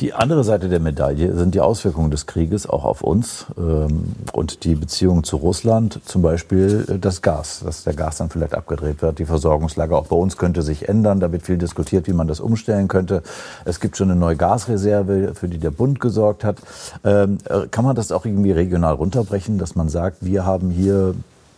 Die 0.00 0.12
andere 0.12 0.44
Seite 0.44 0.68
der 0.68 0.78
Medaille 0.78 1.34
sind 1.34 1.54
die 1.54 1.62
Auswirkungen 1.62 2.10
des 2.10 2.26
Krieges 2.26 2.68
auch 2.68 2.84
auf 2.84 3.00
uns 3.00 3.46
ähm, 3.56 4.12
und 4.34 4.64
die 4.64 4.74
Beziehungen 4.74 5.24
zu 5.24 5.38
Russland, 5.38 6.00
zum 6.04 6.20
Beispiel 6.20 6.84
äh, 6.86 6.98
das 6.98 7.22
Gas, 7.22 7.62
dass 7.64 7.84
der 7.84 7.94
Gas 7.94 8.18
dann 8.18 8.28
vielleicht 8.28 8.54
abgedreht 8.54 9.00
wird. 9.00 9.18
Die 9.18 9.24
Versorgungslage 9.24 9.96
auch 9.96 10.08
bei 10.08 10.16
uns 10.16 10.36
könnte 10.36 10.60
sich 10.60 10.86
ändern. 10.86 11.18
Da 11.18 11.32
wird 11.32 11.44
viel 11.44 11.56
diskutiert, 11.56 12.08
wie 12.08 12.12
man 12.12 12.28
das 12.28 12.40
umstellen 12.40 12.88
könnte. 12.88 13.22
Es 13.64 13.80
gibt 13.80 13.96
schon 13.96 14.10
eine 14.10 14.20
neue 14.20 14.36
Gasreserve, 14.36 15.34
für 15.34 15.48
die 15.48 15.58
der 15.58 15.70
Bund 15.70 15.98
gesorgt 15.98 16.44
hat. 16.44 16.58
Ähm, 17.02 17.38
äh, 17.48 17.66
kann 17.70 17.86
man 17.86 17.96
das 17.96 18.12
auch 18.12 18.26
irgendwie 18.26 18.52
regional 18.52 18.94
runterbrechen, 18.94 19.56
dass 19.56 19.76
man 19.76 19.88
sagt, 19.88 20.18
wir 20.20 20.44
haben 20.44 20.68
hier 20.68 21.14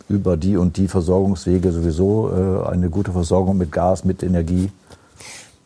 über 0.07 0.37
die 0.37 0.55
und 0.55 0.77
die 0.77 0.87
Versorgungswege 0.87 1.73
sowieso 1.73 2.31
äh, 2.31 2.69
eine 2.69 2.89
gute 2.89 3.11
Versorgung 3.11 3.57
mit 3.57 3.73
Gas, 3.73 4.05
mit 4.05 4.23
Energie? 4.23 4.71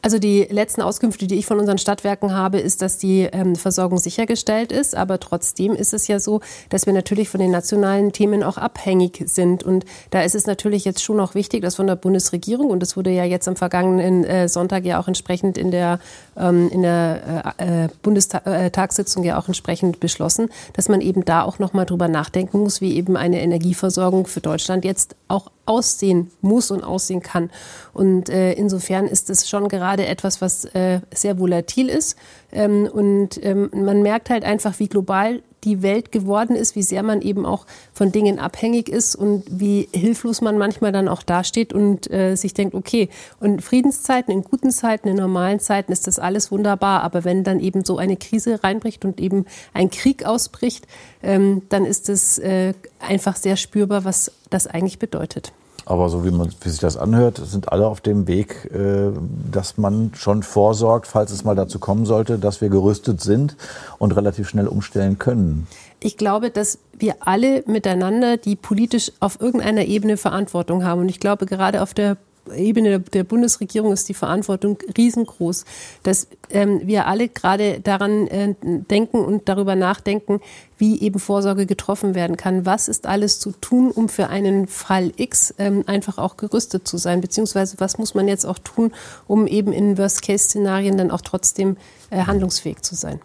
Also 0.03 0.19
die 0.19 0.43
letzten 0.49 0.81
Auskünfte, 0.81 1.27
die 1.27 1.35
ich 1.35 1.45
von 1.45 1.59
unseren 1.59 1.77
Stadtwerken 1.77 2.35
habe, 2.35 2.59
ist, 2.59 2.81
dass 2.81 2.97
die 2.97 3.21
ähm, 3.21 3.55
Versorgung 3.55 3.99
sichergestellt 3.99 4.73
ist. 4.73 4.97
Aber 4.97 5.17
trotzdem 5.17 5.71
ist 5.71 5.93
es 5.93 6.09
ja 6.09 6.19
so, 6.19 6.41
dass 6.67 6.85
wir 6.85 6.91
natürlich 6.91 7.29
von 7.29 7.39
den 7.39 7.51
nationalen 7.51 8.11
Themen 8.11 8.43
auch 8.43 8.57
abhängig 8.57 9.23
sind. 9.27 9.63
Und 9.63 9.85
da 10.09 10.21
ist 10.23 10.35
es 10.35 10.45
natürlich 10.45 10.83
jetzt 10.83 11.01
schon 11.01 11.21
auch 11.21 11.35
wichtig, 11.35 11.61
dass 11.61 11.75
von 11.75 11.87
der 11.87 11.95
Bundesregierung, 11.95 12.69
und 12.69 12.81
das 12.81 12.97
wurde 12.97 13.11
ja 13.11 13.23
jetzt 13.23 13.47
am 13.47 13.55
vergangenen 13.55 14.25
äh, 14.25 14.49
Sonntag 14.49 14.83
ja 14.83 14.99
auch 14.99 15.07
entsprechend 15.07 15.57
in 15.57 15.71
der, 15.71 15.99
ähm, 16.35 16.67
in 16.69 16.81
der 16.81 17.55
äh, 17.57 17.85
äh 17.85 17.89
Bundestagssitzung 18.01 19.23
ja 19.23 19.39
auch 19.39 19.47
entsprechend 19.47 20.01
beschlossen, 20.01 20.49
dass 20.73 20.89
man 20.89 20.99
eben 20.99 21.23
da 21.23 21.43
auch 21.43 21.59
nochmal 21.59 21.85
drüber 21.85 22.09
nachdenken 22.09 22.59
muss, 22.59 22.81
wie 22.81 22.97
eben 22.97 23.15
eine 23.15 23.41
Energieversorgung 23.41 24.27
für 24.27 24.41
Deutschland 24.41 24.83
jetzt 24.83 25.15
auch 25.29 25.49
aussehen 25.65 26.29
muss 26.41 26.71
und 26.71 26.83
aussehen 26.83 27.21
kann. 27.21 27.49
Und 27.93 28.29
äh, 28.29 28.51
insofern 28.53 29.07
ist 29.07 29.29
es 29.29 29.47
schon 29.49 29.69
gerade 29.69 29.92
etwas, 30.01 30.41
was 30.41 30.65
äh, 30.65 31.01
sehr 31.13 31.37
volatil 31.37 31.89
ist. 31.89 32.17
Ähm, 32.51 32.89
und 32.91 33.43
ähm, 33.43 33.69
man 33.73 34.01
merkt 34.01 34.29
halt 34.29 34.43
einfach, 34.43 34.79
wie 34.79 34.87
global 34.87 35.41
die 35.63 35.81
Welt 35.81 36.11
geworden 36.11 36.55
ist, 36.55 36.75
wie 36.75 36.83
sehr 36.83 37.03
man 37.03 37.21
eben 37.21 37.45
auch 37.45 37.65
von 37.93 38.11
Dingen 38.11 38.39
abhängig 38.39 38.89
ist 38.89 39.15
und 39.15 39.43
wie 39.49 39.87
hilflos 39.93 40.41
man 40.41 40.57
manchmal 40.57 40.91
dann 40.91 41.07
auch 41.07 41.23
dasteht 41.23 41.73
und 41.73 42.11
äh, 42.11 42.35
sich 42.35 42.53
denkt, 42.53 42.75
okay, 42.75 43.09
und 43.39 43.61
Friedenszeiten, 43.61 44.33
in 44.33 44.43
guten 44.43 44.71
Zeiten, 44.71 45.07
in 45.07 45.15
normalen 45.15 45.59
Zeiten 45.59 45.91
ist 45.91 46.07
das 46.07 46.19
alles 46.19 46.51
wunderbar, 46.51 47.01
aber 47.03 47.23
wenn 47.23 47.43
dann 47.43 47.59
eben 47.59 47.85
so 47.85 47.97
eine 47.97 48.17
Krise 48.17 48.63
reinbricht 48.63 49.05
und 49.05 49.19
eben 49.19 49.45
ein 49.73 49.89
Krieg 49.89 50.25
ausbricht, 50.25 50.85
ähm, 51.21 51.63
dann 51.69 51.85
ist 51.85 52.09
es 52.09 52.37
äh, 52.39 52.73
einfach 52.99 53.35
sehr 53.35 53.55
spürbar, 53.55 54.05
was 54.05 54.31
das 54.49 54.67
eigentlich 54.67 54.99
bedeutet. 54.99 55.53
Aber 55.85 56.09
so 56.09 56.25
wie, 56.25 56.31
man, 56.31 56.49
wie 56.61 56.69
sich 56.69 56.79
das 56.79 56.97
anhört, 56.97 57.41
sind 57.43 57.71
alle 57.71 57.87
auf 57.87 57.99
dem 57.99 58.27
Weg, 58.27 58.71
äh, 58.73 59.11
dass 59.51 59.77
man 59.77 60.11
schon 60.15 60.43
vorsorgt, 60.43 61.07
falls 61.07 61.31
es 61.31 61.43
mal 61.43 61.55
dazu 61.55 61.79
kommen 61.79 62.05
sollte, 62.05 62.39
dass 62.39 62.61
wir 62.61 62.69
gerüstet 62.69 63.21
sind 63.21 63.57
und 63.99 64.15
relativ 64.15 64.47
schnell 64.47 64.67
umstellen 64.67 65.19
können. 65.19 65.67
Ich 65.99 66.17
glaube, 66.17 66.51
dass 66.51 66.79
wir 66.97 67.15
alle 67.21 67.63
miteinander, 67.65 68.37
die 68.37 68.55
politisch 68.55 69.11
auf 69.19 69.41
irgendeiner 69.41 69.85
Ebene 69.85 70.17
Verantwortung 70.17 70.83
haben, 70.83 71.01
und 71.01 71.09
ich 71.09 71.19
glaube 71.19 71.45
gerade 71.45 71.81
auf 71.81 71.93
der 71.93 72.17
Ebene 72.55 72.99
der 72.99 73.23
Bundesregierung 73.23 73.93
ist 73.93 74.09
die 74.09 74.13
Verantwortung 74.13 74.77
riesengroß, 74.97 75.65
dass 76.03 76.27
ähm, 76.49 76.81
wir 76.83 77.07
alle 77.07 77.29
gerade 77.29 77.79
daran 77.79 78.27
äh, 78.27 78.55
denken 78.61 79.19
und 79.19 79.47
darüber 79.47 79.75
nachdenken, 79.75 80.41
wie 80.77 81.01
eben 81.01 81.19
Vorsorge 81.19 81.65
getroffen 81.65 82.15
werden 82.15 82.35
kann. 82.35 82.65
Was 82.65 82.87
ist 82.87 83.05
alles 83.07 83.39
zu 83.39 83.51
tun, 83.51 83.91
um 83.91 84.09
für 84.09 84.27
einen 84.27 84.67
Fall 84.67 85.13
X 85.15 85.53
ähm, 85.57 85.83
einfach 85.87 86.17
auch 86.17 86.35
gerüstet 86.35 86.87
zu 86.87 86.97
sein? 86.97 87.21
Beziehungsweise 87.21 87.77
was 87.79 87.97
muss 87.97 88.13
man 88.13 88.27
jetzt 88.27 88.45
auch 88.45 88.59
tun, 88.59 88.91
um 89.27 89.47
eben 89.47 89.71
in 89.71 89.97
Worst-Case-Szenarien 89.97 90.97
dann 90.97 91.11
auch 91.11 91.21
trotzdem 91.21 91.77
äh, 92.09 92.25
handlungsfähig 92.25 92.81
zu 92.81 92.95
sein? 92.95 93.21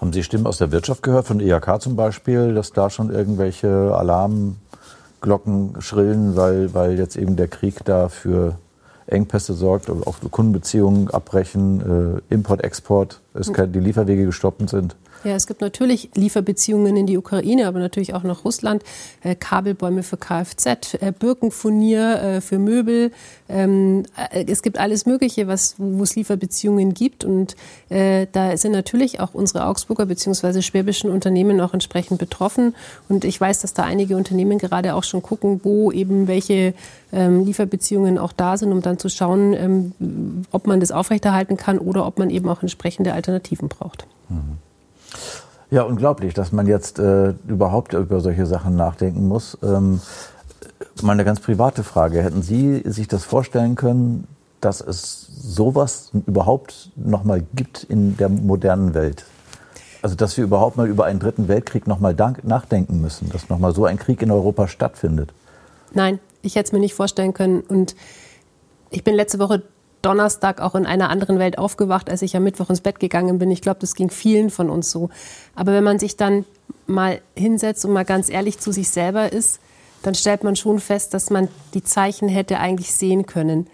Haben 0.00 0.12
Sie 0.12 0.22
Stimmen 0.22 0.46
aus 0.46 0.58
der 0.58 0.72
Wirtschaft 0.72 1.02
gehört, 1.02 1.26
von 1.26 1.40
IHK 1.40 1.80
zum 1.80 1.96
Beispiel, 1.96 2.54
dass 2.54 2.72
da 2.72 2.90
schon 2.90 3.10
irgendwelche 3.10 3.94
Alarm 3.94 4.56
Glocken 5.20 5.74
schrillen, 5.80 6.36
weil, 6.36 6.72
weil 6.74 6.98
jetzt 6.98 7.16
eben 7.16 7.36
der 7.36 7.48
Krieg 7.48 7.84
da 7.84 8.08
für 8.08 8.56
Engpässe 9.06 9.54
sorgt, 9.54 9.90
auch 9.90 10.16
Kundenbeziehungen 10.30 11.10
abbrechen, 11.10 12.22
äh, 12.28 12.34
Import, 12.34 12.62
Export, 12.62 13.20
es 13.34 13.52
kann, 13.52 13.72
die 13.72 13.80
Lieferwege 13.80 14.24
gestoppt 14.24 14.70
sind. 14.70 14.96
Ja, 15.22 15.34
es 15.34 15.46
gibt 15.46 15.60
natürlich 15.60 16.10
Lieferbeziehungen 16.14 16.96
in 16.96 17.06
die 17.06 17.18
Ukraine, 17.18 17.66
aber 17.66 17.78
natürlich 17.78 18.14
auch 18.14 18.22
nach 18.22 18.44
Russland. 18.44 18.82
Äh, 19.22 19.34
Kabelbäume 19.34 20.02
für 20.02 20.16
Kfz, 20.16 20.94
äh, 20.94 21.12
Birkenfurnier 21.16 22.22
äh, 22.22 22.40
für 22.40 22.58
Möbel. 22.58 23.12
Ähm, 23.48 24.04
äh, 24.32 24.46
es 24.48 24.62
gibt 24.62 24.78
alles 24.78 25.04
Mögliche, 25.04 25.46
was, 25.46 25.74
wo 25.76 26.02
es 26.02 26.16
Lieferbeziehungen 26.16 26.94
gibt. 26.94 27.24
Und 27.24 27.54
äh, 27.90 28.28
da 28.32 28.56
sind 28.56 28.72
natürlich 28.72 29.20
auch 29.20 29.34
unsere 29.34 29.66
Augsburger 29.66 30.06
bzw. 30.06 30.62
schwäbischen 30.62 31.10
Unternehmen 31.10 31.60
auch 31.60 31.74
entsprechend 31.74 32.18
betroffen. 32.18 32.74
Und 33.08 33.24
ich 33.24 33.38
weiß, 33.38 33.60
dass 33.60 33.74
da 33.74 33.84
einige 33.84 34.16
Unternehmen 34.16 34.58
gerade 34.58 34.94
auch 34.94 35.04
schon 35.04 35.22
gucken, 35.22 35.60
wo 35.62 35.92
eben 35.92 36.28
welche 36.28 36.72
ähm, 37.12 37.44
Lieferbeziehungen 37.44 38.16
auch 38.16 38.32
da 38.32 38.56
sind, 38.56 38.72
um 38.72 38.80
dann 38.80 38.98
zu 38.98 39.10
schauen, 39.10 39.52
ähm, 39.52 40.44
ob 40.50 40.66
man 40.66 40.80
das 40.80 40.92
aufrechterhalten 40.92 41.58
kann 41.58 41.78
oder 41.78 42.06
ob 42.06 42.18
man 42.18 42.30
eben 42.30 42.48
auch 42.48 42.62
entsprechende 42.62 43.12
Alternativen 43.12 43.68
braucht. 43.68 44.06
Mhm. 44.30 44.58
Ja, 45.70 45.82
unglaublich, 45.82 46.34
dass 46.34 46.50
man 46.50 46.66
jetzt 46.66 46.98
äh, 46.98 47.34
überhaupt 47.46 47.92
über 47.92 48.20
solche 48.20 48.44
Sachen 48.46 48.74
nachdenken 48.74 49.28
muss. 49.28 49.56
Ähm, 49.62 50.00
mal 51.02 51.12
eine 51.12 51.24
ganz 51.24 51.40
private 51.40 51.84
Frage. 51.84 52.22
Hätten 52.22 52.42
Sie 52.42 52.82
sich 52.84 53.06
das 53.06 53.24
vorstellen 53.24 53.76
können, 53.76 54.26
dass 54.60 54.80
es 54.80 55.26
sowas 55.26 56.10
überhaupt 56.26 56.90
noch 56.96 57.22
mal 57.22 57.42
gibt 57.54 57.84
in 57.84 58.16
der 58.16 58.28
modernen 58.28 58.94
Welt? 58.94 59.24
Also, 60.02 60.16
dass 60.16 60.36
wir 60.36 60.44
überhaupt 60.44 60.76
mal 60.76 60.88
über 60.88 61.04
einen 61.04 61.20
dritten 61.20 61.46
Weltkrieg 61.46 61.86
noch 61.86 62.00
mal 62.00 62.16
nachdenken 62.42 63.00
müssen, 63.00 63.30
dass 63.30 63.48
noch 63.48 63.58
mal 63.58 63.74
so 63.74 63.84
ein 63.84 63.98
Krieg 63.98 64.22
in 64.22 64.30
Europa 64.30 64.66
stattfindet? 64.66 65.32
Nein, 65.92 66.18
ich 66.42 66.56
hätte 66.56 66.68
es 66.68 66.72
mir 66.72 66.80
nicht 66.80 66.94
vorstellen 66.94 67.34
können. 67.34 67.60
Und 67.60 67.94
ich 68.90 69.04
bin 69.04 69.14
letzte 69.14 69.38
Woche 69.38 69.62
Donnerstag 70.02 70.60
auch 70.60 70.74
in 70.74 70.86
einer 70.86 71.10
anderen 71.10 71.38
Welt 71.38 71.58
aufgewacht, 71.58 72.10
als 72.10 72.22
ich 72.22 72.36
am 72.36 72.44
Mittwoch 72.44 72.70
ins 72.70 72.80
Bett 72.80 73.00
gegangen 73.00 73.38
bin. 73.38 73.50
Ich 73.50 73.62
glaube, 73.62 73.80
das 73.80 73.94
ging 73.94 74.10
vielen 74.10 74.50
von 74.50 74.70
uns 74.70 74.90
so. 74.90 75.10
Aber 75.54 75.72
wenn 75.72 75.84
man 75.84 75.98
sich 75.98 76.16
dann 76.16 76.44
mal 76.86 77.20
hinsetzt 77.36 77.84
und 77.84 77.92
mal 77.92 78.04
ganz 78.04 78.28
ehrlich 78.28 78.58
zu 78.58 78.72
sich 78.72 78.90
selber 78.90 79.32
ist, 79.32 79.60
dann 80.02 80.14
stellt 80.14 80.44
man 80.44 80.56
schon 80.56 80.80
fest, 80.80 81.14
dass 81.14 81.30
man 81.30 81.48
die 81.74 81.84
Zeichen 81.84 82.28
hätte 82.28 82.58
eigentlich 82.58 82.92
sehen 82.92 83.26
können. 83.26 83.66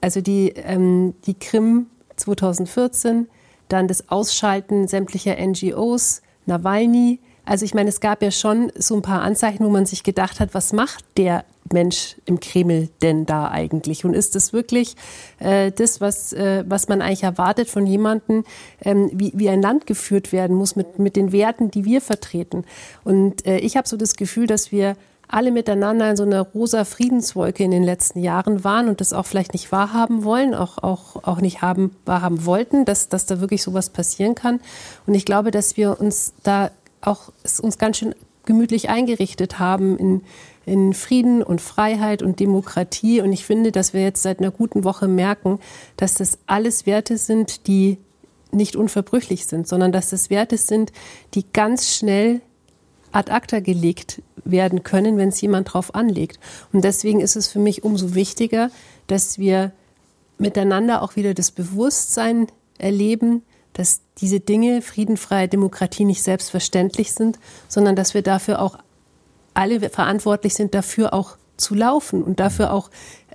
Also 0.00 0.20
die, 0.20 0.50
ähm, 0.50 1.14
die 1.26 1.34
Krim 1.34 1.86
2014, 2.16 3.28
dann 3.68 3.88
das 3.88 4.08
Ausschalten 4.08 4.88
sämtlicher 4.88 5.36
NGOs, 5.36 6.22
Nawalny. 6.46 7.20
Also 7.44 7.64
ich 7.64 7.74
meine, 7.74 7.88
es 7.88 8.00
gab 8.00 8.22
ja 8.22 8.30
schon 8.30 8.72
so 8.76 8.96
ein 8.96 9.02
paar 9.02 9.22
Anzeichen, 9.22 9.64
wo 9.64 9.70
man 9.70 9.86
sich 9.86 10.02
gedacht 10.02 10.40
hat, 10.40 10.54
was 10.54 10.72
macht 10.72 11.04
der 11.16 11.44
Mensch 11.72 12.16
im 12.26 12.40
Kreml 12.40 12.88
denn 13.02 13.26
da 13.26 13.48
eigentlich? 13.48 14.04
Und 14.04 14.14
ist 14.14 14.34
das 14.34 14.52
wirklich 14.52 14.96
äh, 15.38 15.72
das, 15.72 16.00
was, 16.00 16.32
äh, 16.32 16.64
was 16.66 16.88
man 16.88 17.02
eigentlich 17.02 17.22
erwartet 17.22 17.68
von 17.68 17.86
jemandem, 17.86 18.44
ähm, 18.82 19.10
wie, 19.12 19.32
wie 19.34 19.48
ein 19.48 19.62
Land 19.62 19.86
geführt 19.86 20.32
werden 20.32 20.56
muss 20.56 20.76
mit, 20.76 20.98
mit 20.98 21.16
den 21.16 21.32
Werten, 21.32 21.70
die 21.70 21.84
wir 21.84 22.00
vertreten? 22.00 22.64
Und 23.04 23.46
äh, 23.46 23.58
ich 23.58 23.76
habe 23.76 23.88
so 23.88 23.96
das 23.96 24.14
Gefühl, 24.14 24.46
dass 24.46 24.72
wir 24.72 24.96
alle 25.28 25.50
miteinander 25.50 26.10
in 26.10 26.16
so 26.16 26.22
einer 26.22 26.42
rosa 26.42 26.84
Friedenswolke 26.84 27.64
in 27.64 27.70
den 27.70 27.82
letzten 27.82 28.20
Jahren 28.20 28.62
waren 28.62 28.88
und 28.88 29.00
das 29.00 29.12
auch 29.12 29.26
vielleicht 29.26 29.52
nicht 29.52 29.72
wahrhaben 29.72 30.22
wollen, 30.22 30.54
auch, 30.54 30.78
auch, 30.78 31.24
auch 31.24 31.40
nicht 31.40 31.62
haben, 31.62 31.96
wahrhaben 32.04 32.44
wollten, 32.44 32.84
dass, 32.84 33.08
dass 33.08 33.26
da 33.26 33.40
wirklich 33.40 33.62
sowas 33.62 33.90
passieren 33.90 34.34
kann. 34.34 34.60
Und 35.06 35.14
ich 35.14 35.24
glaube, 35.24 35.50
dass 35.50 35.76
wir 35.76 35.98
uns 35.98 36.34
da 36.42 36.70
auch 37.00 37.32
es 37.42 37.60
uns 37.60 37.78
ganz 37.78 37.98
schön 37.98 38.14
gemütlich 38.44 38.90
eingerichtet 38.90 39.58
haben 39.58 39.98
in, 39.98 40.22
in 40.66 40.94
Frieden 40.94 41.42
und 41.42 41.60
Freiheit 41.60 42.22
und 42.22 42.40
Demokratie. 42.40 43.20
Und 43.20 43.32
ich 43.32 43.44
finde, 43.44 43.72
dass 43.72 43.92
wir 43.92 44.02
jetzt 44.02 44.22
seit 44.22 44.40
einer 44.40 44.50
guten 44.50 44.84
Woche 44.84 45.08
merken, 45.08 45.58
dass 45.96 46.14
das 46.14 46.38
alles 46.46 46.86
Werte 46.86 47.18
sind, 47.18 47.66
die 47.66 47.98
nicht 48.52 48.76
unverbrüchlich 48.76 49.46
sind, 49.46 49.66
sondern 49.66 49.92
dass 49.92 50.10
das 50.10 50.30
Werte 50.30 50.56
sind, 50.56 50.92
die 51.34 51.44
ganz 51.52 51.94
schnell 51.94 52.40
ad 53.12 53.30
acta 53.30 53.60
gelegt 53.60 54.22
werden 54.44 54.82
können, 54.82 55.16
wenn 55.16 55.28
es 55.28 55.40
jemand 55.40 55.72
drauf 55.72 55.94
anlegt. 55.94 56.38
Und 56.72 56.84
deswegen 56.84 57.20
ist 57.20 57.36
es 57.36 57.48
für 57.48 57.58
mich 57.58 57.84
umso 57.84 58.14
wichtiger, 58.14 58.70
dass 59.06 59.38
wir 59.38 59.72
miteinander 60.38 61.02
auch 61.02 61.16
wieder 61.16 61.34
das 61.34 61.50
Bewusstsein 61.50 62.48
erleben, 62.78 63.42
dass 63.72 64.00
diese 64.18 64.40
Dinge, 64.40 64.82
friedenfreie 64.82 65.48
Demokratie, 65.48 66.04
nicht 66.04 66.22
selbstverständlich 66.22 67.12
sind, 67.12 67.38
sondern 67.68 67.96
dass 67.96 68.14
wir 68.14 68.22
dafür 68.22 68.60
auch 68.60 68.78
alle 69.54 69.88
verantwortlich 69.88 70.54
sind, 70.54 70.74
dafür 70.74 71.14
auch 71.14 71.36
zu 71.56 71.74
laufen 71.74 72.22
und 72.22 72.40
dafür 72.40 72.72
auch 72.72 72.90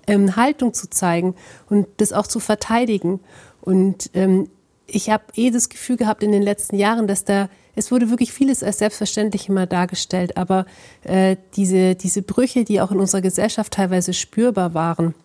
ähm, 0.08 0.36
Haltung 0.36 0.74
zu 0.74 0.90
zeigen 0.90 1.36
und 1.70 1.88
das 1.98 2.14
auch 2.14 2.28
zu 2.28 2.40
verteidigen. 2.40 3.20
Und 3.62 4.10
ähm, 4.14 4.50
ich 4.88 5.10
habe 5.10 5.24
eh 5.36 5.52
das 5.52 5.70
Gefühl 5.70 5.98
gehabt 5.98 6.24
in 6.24 6.32
den 6.32 6.42
letzten 6.44 6.76
Jahren, 6.76 7.08
dass 7.08 7.24
da 7.24 7.50
es 7.76 7.92
wurde 7.92 8.10
wirklich 8.10 8.34
vieles 8.34 8.62
als 8.62 8.80
selbstverständlich 8.80 9.48
immer 9.48 9.66
dargestellt, 9.66 10.36
aber 10.36 10.66
äh, 11.04 11.38
diese, 11.56 11.96
diese 11.96 12.22
Brüche, 12.22 12.66
die 12.66 12.82
auch 12.82 12.92
in 12.92 13.00
unserer 13.00 13.22
Gesellschaft 13.22 13.72
teilweise 13.72 14.12
spürbar 14.12 14.74
waren, 14.74 15.16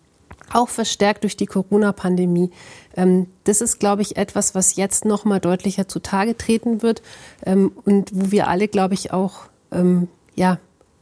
auch 0.53 0.69
verstärkt 0.69 1.25
durch 1.25 1.37
die 1.37 1.47
Corona-Pandemie. 1.47 2.51
Ähm, 2.97 3.27
das 3.43 3.61
ist, 3.61 3.81
glaube 3.81 4.03
ich, 4.03 4.17
etwas, 4.17 4.55
was 4.55 4.77
jetzt 4.77 5.05
noch 5.05 5.25
mal 5.25 5.41
deutlicher 5.41 5.89
zutage 5.89 6.37
treten 6.37 6.81
wird 6.81 7.03
ähm, 7.45 7.73
und 7.85 8.11
wo 8.15 8.31
wir 8.31 8.47
alle, 8.47 8.69
glaube 8.69 8.95
ich, 8.95 9.13
auch 9.13 9.47
ähm, 9.73 10.07
ja, 10.37 10.59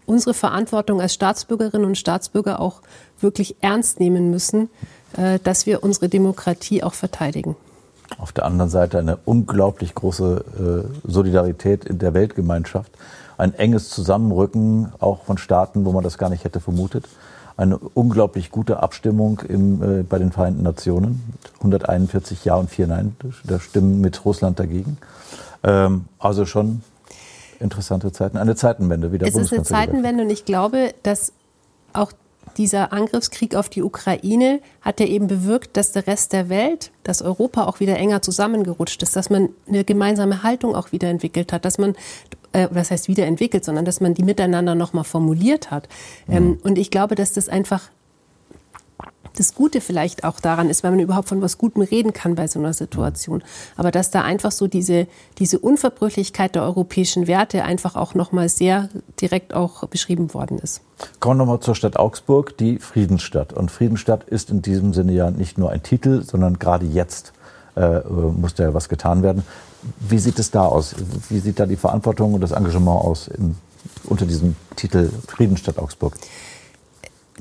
unsere 0.06 0.34
Verantwortung 0.34 1.00
als 1.00 1.14
Staatsbürgerinnen 1.14 1.86
und 1.86 1.98
Staatsbürger 1.98 2.60
auch 2.60 2.82
wirklich 3.20 3.56
ernst 3.60 4.00
nehmen 4.00 4.30
müssen, 4.30 4.70
äh, 5.16 5.38
dass 5.42 5.66
wir 5.66 5.82
unsere 5.82 6.08
Demokratie 6.08 6.82
auch 6.82 6.94
verteidigen. 6.94 7.56
Auf 8.18 8.32
der 8.32 8.44
anderen 8.44 8.70
Seite 8.70 8.98
eine 8.98 9.18
unglaublich 9.24 9.94
große 9.94 10.44
äh, 11.04 11.08
Solidarität 11.10 11.84
in 11.84 11.98
der 11.98 12.14
Weltgemeinschaft, 12.14 12.92
ein 13.38 13.54
enges 13.54 13.88
Zusammenrücken 13.90 14.92
auch 14.98 15.24
von 15.24 15.38
Staaten, 15.38 15.84
wo 15.84 15.92
man 15.92 16.04
das 16.04 16.18
gar 16.18 16.28
nicht 16.28 16.44
hätte 16.44 16.60
vermutet, 16.60 17.08
eine 17.56 17.78
unglaublich 17.78 18.50
gute 18.50 18.82
Abstimmung 18.82 19.40
im, 19.48 19.82
äh, 19.82 20.02
bei 20.02 20.18
den 20.18 20.32
Vereinten 20.32 20.62
Nationen, 20.62 21.22
141 21.58 22.44
Ja 22.44 22.56
und 22.56 22.70
4 22.70 22.86
Nein, 22.86 23.16
da 23.44 23.60
stimmen 23.60 24.00
mit 24.00 24.24
Russland 24.24 24.58
dagegen. 24.58 24.98
Ähm, 25.62 26.06
also 26.18 26.44
schon 26.44 26.82
interessante 27.62 28.12
Zeiten, 28.12 28.36
eine 28.36 28.54
Zeitenwende, 28.54 29.12
wie 29.12 29.18
der 29.18 29.28
Es 29.28 29.36
ist 29.36 29.52
eine 29.52 29.62
Zeitenwende 29.62 30.24
und 30.24 30.30
ich 30.30 30.44
glaube, 30.44 30.94
dass 31.02 31.32
auch 31.92 32.12
dieser 32.56 32.92
Angriffskrieg 32.92 33.54
auf 33.54 33.68
die 33.68 33.82
Ukraine 33.82 34.60
hat 34.82 35.00
ja 35.00 35.06
eben 35.06 35.26
bewirkt, 35.26 35.76
dass 35.76 35.92
der 35.92 36.06
Rest 36.06 36.32
der 36.32 36.48
Welt, 36.48 36.90
dass 37.02 37.22
Europa 37.22 37.64
auch 37.64 37.80
wieder 37.80 37.96
enger 37.96 38.20
zusammengerutscht 38.20 39.02
ist, 39.02 39.16
dass 39.16 39.30
man 39.30 39.50
eine 39.66 39.84
gemeinsame 39.84 40.42
Haltung 40.42 40.74
auch 40.74 40.92
wieder 40.92 41.08
entwickelt 41.08 41.52
hat, 41.52 41.64
dass 41.64 41.78
man 41.78 41.94
äh, 42.52 42.68
was 42.70 42.90
heißt 42.90 43.08
wiederentwickelt, 43.08 43.64
sondern 43.64 43.84
dass 43.84 44.00
man 44.00 44.14
die 44.14 44.22
miteinander 44.22 44.74
nochmal 44.74 45.04
formuliert 45.04 45.70
hat. 45.70 45.88
Mhm. 46.26 46.36
Ähm, 46.36 46.58
und 46.62 46.78
ich 46.78 46.90
glaube, 46.90 47.14
dass 47.14 47.32
das 47.32 47.48
einfach 47.48 47.90
das 49.36 49.54
Gute 49.54 49.80
vielleicht 49.80 50.24
auch 50.24 50.40
daran 50.40 50.68
ist, 50.68 50.84
weil 50.84 50.90
man 50.90 51.00
überhaupt 51.00 51.28
von 51.28 51.42
was 51.42 51.58
Gutem 51.58 51.82
reden 51.82 52.12
kann 52.12 52.34
bei 52.34 52.46
so 52.46 52.58
einer 52.58 52.72
Situation. 52.72 53.42
Aber 53.76 53.90
dass 53.90 54.10
da 54.10 54.22
einfach 54.22 54.52
so 54.52 54.66
diese, 54.66 55.06
diese 55.38 55.58
Unverbrüchlichkeit 55.58 56.54
der 56.54 56.62
europäischen 56.62 57.26
Werte 57.26 57.64
einfach 57.64 57.96
auch 57.96 58.14
nochmal 58.14 58.48
sehr 58.48 58.88
direkt 59.20 59.54
auch 59.54 59.86
beschrieben 59.88 60.34
worden 60.34 60.58
ist. 60.58 60.80
Kommen 61.20 61.38
wir 61.38 61.44
nochmal 61.44 61.60
zur 61.60 61.74
Stadt 61.74 61.96
Augsburg, 61.96 62.56
die 62.58 62.78
Friedensstadt. 62.78 63.52
Und 63.52 63.70
Friedensstadt 63.70 64.24
ist 64.24 64.50
in 64.50 64.62
diesem 64.62 64.92
Sinne 64.92 65.12
ja 65.12 65.30
nicht 65.30 65.58
nur 65.58 65.70
ein 65.70 65.82
Titel, 65.82 66.22
sondern 66.22 66.58
gerade 66.58 66.86
jetzt 66.86 67.32
äh, 67.76 68.00
muss 68.08 68.54
da 68.54 68.64
ja 68.64 68.74
was 68.74 68.88
getan 68.88 69.22
werden. 69.22 69.42
Wie 69.98 70.18
sieht 70.18 70.38
es 70.38 70.50
da 70.50 70.64
aus? 70.64 70.94
Wie 71.28 71.40
sieht 71.40 71.58
da 71.58 71.66
die 71.66 71.76
Verantwortung 71.76 72.34
und 72.34 72.40
das 72.40 72.52
Engagement 72.52 73.00
aus 73.00 73.28
im, 73.28 73.56
unter 74.04 74.26
diesem 74.26 74.54
Titel 74.76 75.10
Friedensstadt 75.26 75.78
Augsburg? 75.78 76.14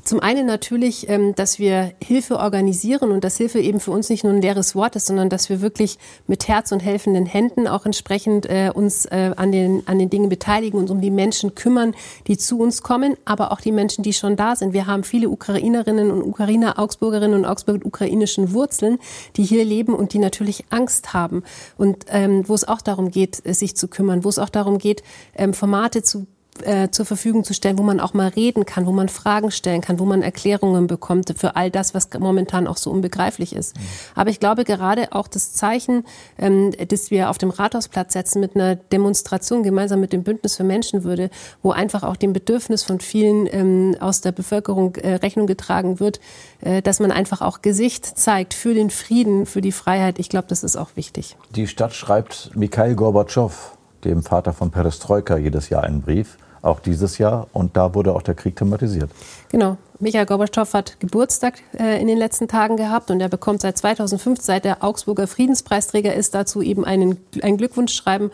Zum 0.04 0.18
einen 0.18 0.46
natürlich, 0.46 1.08
ähm, 1.08 1.34
dass 1.36 1.60
wir 1.60 1.92
Hilfe 2.02 2.38
organisieren 2.38 3.12
und 3.12 3.22
dass 3.22 3.36
Hilfe 3.36 3.60
eben 3.60 3.78
für 3.78 3.92
uns 3.92 4.08
nicht 4.08 4.24
nur 4.24 4.32
ein 4.32 4.42
leeres 4.42 4.74
Wort 4.74 4.96
ist, 4.96 5.06
sondern 5.06 5.28
dass 5.28 5.48
wir 5.48 5.60
wirklich 5.60 5.96
mit 6.26 6.48
Herz 6.48 6.72
und 6.72 6.80
helfenden 6.80 7.24
Händen 7.24 7.68
auch 7.68 7.86
entsprechend 7.86 8.46
äh, 8.46 8.72
uns 8.74 9.06
äh, 9.06 9.32
an 9.36 9.52
den, 9.52 9.86
an 9.86 10.00
den 10.00 10.10
Dingen 10.10 10.28
beteiligen, 10.28 10.76
uns 10.78 10.90
um 10.90 11.00
die 11.00 11.12
Menschen 11.12 11.54
kümmern, 11.54 11.94
die 12.26 12.36
zu 12.36 12.58
uns 12.58 12.82
kommen, 12.82 13.16
aber 13.24 13.52
auch 13.52 13.60
die 13.60 13.70
Menschen, 13.70 14.02
die 14.02 14.12
schon 14.12 14.34
da 14.34 14.56
sind. 14.56 14.72
Wir 14.72 14.88
haben 14.88 15.04
viele 15.04 15.28
Ukrainerinnen 15.28 16.10
und 16.10 16.22
Ukrainer, 16.22 16.80
Augsburgerinnen 16.80 17.36
und 17.36 17.44
Augsburger 17.44 17.78
mit 17.78 17.86
ukrainischen 17.86 18.52
Wurzeln, 18.52 18.98
die 19.36 19.44
hier 19.44 19.64
leben 19.64 19.94
und 19.94 20.14
die 20.14 20.18
natürlich 20.18 20.64
Angst 20.70 21.14
haben 21.14 21.44
und 21.78 22.06
ähm, 22.08 22.48
wo 22.48 22.54
es 22.54 22.66
auch 22.66 22.80
darum 22.80 23.12
geht, 23.12 23.42
sich 23.44 23.76
zu 23.76 23.86
kümmern, 23.86 24.24
wo 24.24 24.28
es 24.28 24.40
auch 24.40 24.48
darum 24.48 24.78
geht, 24.78 25.04
ähm, 25.36 25.54
Formate 25.54 26.02
zu 26.02 26.26
äh, 26.60 26.90
zur 26.90 27.06
Verfügung 27.06 27.44
zu 27.44 27.54
stellen, 27.54 27.78
wo 27.78 27.82
man 27.82 27.98
auch 27.98 28.12
mal 28.12 28.28
reden 28.28 28.66
kann, 28.66 28.86
wo 28.86 28.92
man 28.92 29.08
Fragen 29.08 29.50
stellen 29.50 29.80
kann, 29.80 29.98
wo 29.98 30.04
man 30.04 30.22
Erklärungen 30.22 30.86
bekommt 30.86 31.32
für 31.36 31.56
all 31.56 31.70
das, 31.70 31.94
was 31.94 32.08
momentan 32.18 32.66
auch 32.66 32.76
so 32.76 32.90
unbegreiflich 32.90 33.54
ist. 33.54 33.76
Mhm. 33.76 33.82
Aber 34.14 34.30
ich 34.30 34.38
glaube 34.38 34.64
gerade 34.64 35.12
auch 35.12 35.28
das 35.28 35.54
Zeichen, 35.54 36.04
ähm, 36.38 36.72
das 36.88 37.10
wir 37.10 37.30
auf 37.30 37.38
dem 37.38 37.50
Rathausplatz 37.50 38.12
setzen 38.12 38.40
mit 38.40 38.54
einer 38.54 38.76
Demonstration 38.76 39.62
gemeinsam 39.62 40.00
mit 40.00 40.12
dem 40.12 40.24
Bündnis 40.24 40.56
für 40.56 40.64
Menschenwürde, 40.64 41.30
wo 41.62 41.70
einfach 41.70 42.02
auch 42.02 42.16
dem 42.16 42.32
Bedürfnis 42.32 42.82
von 42.82 43.00
vielen 43.00 43.48
ähm, 43.50 43.96
aus 44.00 44.20
der 44.20 44.32
Bevölkerung 44.32 44.96
äh, 44.96 45.14
Rechnung 45.14 45.46
getragen 45.46 46.00
wird, 46.00 46.20
äh, 46.60 46.82
dass 46.82 47.00
man 47.00 47.12
einfach 47.12 47.40
auch 47.40 47.62
Gesicht 47.62 48.18
zeigt 48.18 48.52
für 48.52 48.74
den 48.74 48.90
Frieden, 48.90 49.46
für 49.46 49.62
die 49.62 49.72
Freiheit. 49.72 50.18
Ich 50.18 50.28
glaube, 50.28 50.48
das 50.48 50.62
ist 50.62 50.76
auch 50.76 50.90
wichtig. 50.96 51.36
Die 51.54 51.66
Stadt 51.66 51.94
schreibt 51.94 52.50
Mikhail 52.54 52.94
Gorbatschow 52.94 53.76
dem 54.04 54.22
Vater 54.22 54.52
von 54.52 54.70
Perestroika 54.70 55.36
jedes 55.36 55.68
Jahr 55.68 55.84
einen 55.84 56.02
Brief, 56.02 56.36
auch 56.62 56.80
dieses 56.80 57.18
Jahr. 57.18 57.46
Und 57.52 57.76
da 57.76 57.94
wurde 57.94 58.12
auch 58.12 58.22
der 58.22 58.34
Krieg 58.34 58.56
thematisiert. 58.56 59.10
Genau. 59.48 59.76
Michael 60.02 60.26
Gorbatschow 60.26 60.74
hat 60.74 60.98
Geburtstag 60.98 61.62
äh, 61.78 62.00
in 62.00 62.08
den 62.08 62.18
letzten 62.18 62.48
Tagen 62.48 62.76
gehabt 62.76 63.12
und 63.12 63.20
er 63.20 63.28
bekommt 63.28 63.60
seit 63.60 63.78
2005, 63.78 64.40
seit 64.40 64.64
der 64.64 64.82
Augsburger 64.82 65.28
Friedenspreisträger 65.28 66.12
ist, 66.12 66.34
dazu 66.34 66.60
eben 66.60 66.84
einen, 66.84 67.18
ein 67.40 67.56
Glückwunschschreiben. 67.56 68.32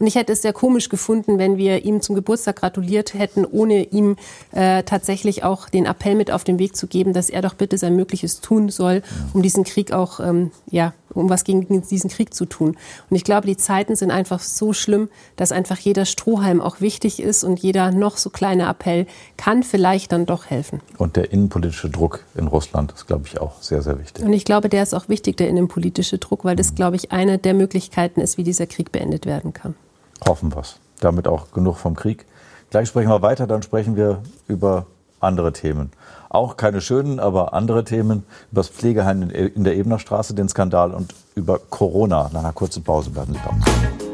Und 0.00 0.06
ich 0.06 0.14
hätte 0.14 0.32
es 0.32 0.40
sehr 0.40 0.54
komisch 0.54 0.88
gefunden, 0.88 1.38
wenn 1.38 1.58
wir 1.58 1.84
ihm 1.84 2.00
zum 2.00 2.14
Geburtstag 2.14 2.56
gratuliert 2.56 3.12
hätten, 3.12 3.44
ohne 3.44 3.84
ihm 3.84 4.16
äh, 4.50 4.82
tatsächlich 4.82 5.44
auch 5.44 5.68
den 5.68 5.84
Appell 5.84 6.14
mit 6.14 6.30
auf 6.30 6.42
den 6.42 6.58
Weg 6.58 6.74
zu 6.74 6.86
geben, 6.86 7.12
dass 7.12 7.28
er 7.28 7.42
doch 7.42 7.52
bitte 7.52 7.76
sein 7.76 7.96
Mögliches 7.96 8.40
tun 8.40 8.70
soll, 8.70 9.02
um 9.34 9.42
diesen 9.42 9.62
Krieg 9.62 9.92
auch, 9.92 10.18
ähm, 10.18 10.52
ja, 10.70 10.94
um 11.12 11.28
was 11.28 11.44
gegen 11.44 11.82
diesen 11.82 12.08
Krieg 12.08 12.32
zu 12.32 12.46
tun. 12.46 12.78
Und 13.10 13.16
ich 13.16 13.24
glaube, 13.24 13.46
die 13.46 13.58
Zeiten 13.58 13.94
sind 13.94 14.10
einfach 14.10 14.40
so 14.40 14.72
schlimm, 14.72 15.10
dass 15.36 15.52
einfach 15.52 15.78
jeder 15.78 16.06
Strohhalm 16.06 16.62
auch 16.62 16.80
wichtig 16.80 17.20
ist 17.20 17.44
und 17.44 17.60
jeder 17.60 17.90
noch 17.90 18.16
so 18.16 18.30
kleine 18.30 18.68
Appell 18.70 19.06
kann 19.36 19.62
vielleicht 19.62 20.12
dann 20.12 20.24
doch 20.24 20.46
helfen. 20.46 20.80
Und 20.96 21.09
der 21.16 21.32
innenpolitische 21.32 21.90
Druck 21.90 22.24
in 22.34 22.46
Russland 22.46 22.92
ist, 22.92 23.06
glaube 23.06 23.26
ich, 23.26 23.40
auch 23.40 23.60
sehr, 23.60 23.82
sehr 23.82 23.98
wichtig. 23.98 24.24
Und 24.24 24.32
ich 24.32 24.44
glaube, 24.44 24.68
der 24.68 24.82
ist 24.82 24.94
auch 24.94 25.08
wichtig, 25.08 25.36
der 25.36 25.48
innenpolitische 25.48 26.18
Druck, 26.18 26.44
weil 26.44 26.56
das, 26.56 26.74
glaube 26.74 26.96
ich, 26.96 27.12
eine 27.12 27.38
der 27.38 27.54
Möglichkeiten 27.54 28.20
ist, 28.20 28.38
wie 28.38 28.44
dieser 28.44 28.66
Krieg 28.66 28.92
beendet 28.92 29.26
werden 29.26 29.52
kann. 29.52 29.74
Hoffen 30.26 30.54
wir 30.54 30.60
es. 30.60 30.76
Damit 31.00 31.26
auch 31.26 31.50
genug 31.52 31.78
vom 31.78 31.96
Krieg. 31.96 32.26
Gleich 32.70 32.88
sprechen 32.88 33.08
wir 33.08 33.22
weiter, 33.22 33.46
dann 33.46 33.62
sprechen 33.62 33.96
wir 33.96 34.22
über 34.46 34.86
andere 35.18 35.52
Themen. 35.52 35.90
Auch 36.28 36.56
keine 36.56 36.80
schönen, 36.80 37.18
aber 37.18 37.52
andere 37.54 37.84
Themen. 37.84 38.24
Über 38.52 38.60
das 38.60 38.68
Pflegeheim 38.68 39.30
in 39.30 39.64
der 39.64 39.76
Ebener 39.76 39.98
Straße, 39.98 40.34
den 40.34 40.48
Skandal 40.48 40.92
und 40.92 41.14
über 41.34 41.58
Corona. 41.58 42.30
Nach 42.32 42.40
einer 42.40 42.52
kurzen 42.52 42.84
Pause 42.84 43.10
bleiben 43.10 43.32
Sie 43.32 43.40
bei 43.44 44.09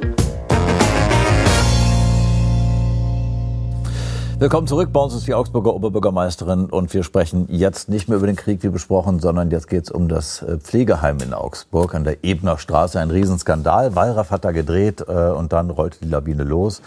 Willkommen 4.38 4.66
zurück. 4.66 4.90
Bei 4.92 5.00
uns 5.00 5.14
ist 5.14 5.26
die 5.26 5.32
Augsburger 5.32 5.72
Oberbürgermeisterin 5.72 6.66
und 6.66 6.92
wir 6.92 7.02
sprechen 7.04 7.46
jetzt 7.48 7.88
nicht 7.88 8.06
mehr 8.06 8.18
über 8.18 8.26
den 8.26 8.36
Krieg 8.36 8.62
wie 8.62 8.68
besprochen, 8.68 9.18
sondern 9.18 9.50
jetzt 9.50 9.66
geht 9.66 9.84
es 9.84 9.90
um 9.90 10.08
das 10.08 10.42
äh, 10.42 10.58
Pflegeheim 10.58 11.20
in 11.20 11.32
Augsburg 11.32 11.94
an 11.94 12.04
der 12.04 12.22
Ebner 12.22 12.58
Straße. 12.58 13.00
Ein 13.00 13.10
Riesenskandal. 13.10 13.96
Wallraff 13.96 14.30
hat 14.30 14.44
da 14.44 14.52
gedreht 14.52 15.02
äh, 15.08 15.30
und 15.30 15.54
dann 15.54 15.70
rollte 15.70 16.00
die 16.02 16.08
Lawine 16.08 16.44
los. 16.44 16.82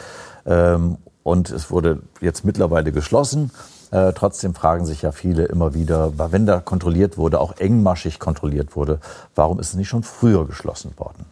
Ähm, 0.45 0.97
und 1.23 1.49
es 1.49 1.71
wurde 1.71 2.03
jetzt 2.21 2.45
mittlerweile 2.45 2.91
geschlossen. 2.91 3.49
Äh, 3.89 4.13
trotzdem 4.13 4.53
fragen 4.53 4.85
sich 4.85 5.01
ja 5.01 5.11
viele 5.11 5.45
immer 5.45 5.73
wieder, 5.73 6.13
wenn 6.31 6.45
da 6.45 6.59
kontrolliert 6.59 7.17
wurde, 7.17 7.39
auch 7.39 7.57
engmaschig 7.57 8.19
kontrolliert 8.19 8.75
wurde, 8.75 8.99
warum 9.33 9.59
ist 9.59 9.69
es 9.69 9.73
nicht 9.73 9.89
schon 9.89 10.03
früher 10.03 10.45
geschlossen 10.45 10.93
worden? 10.97 11.25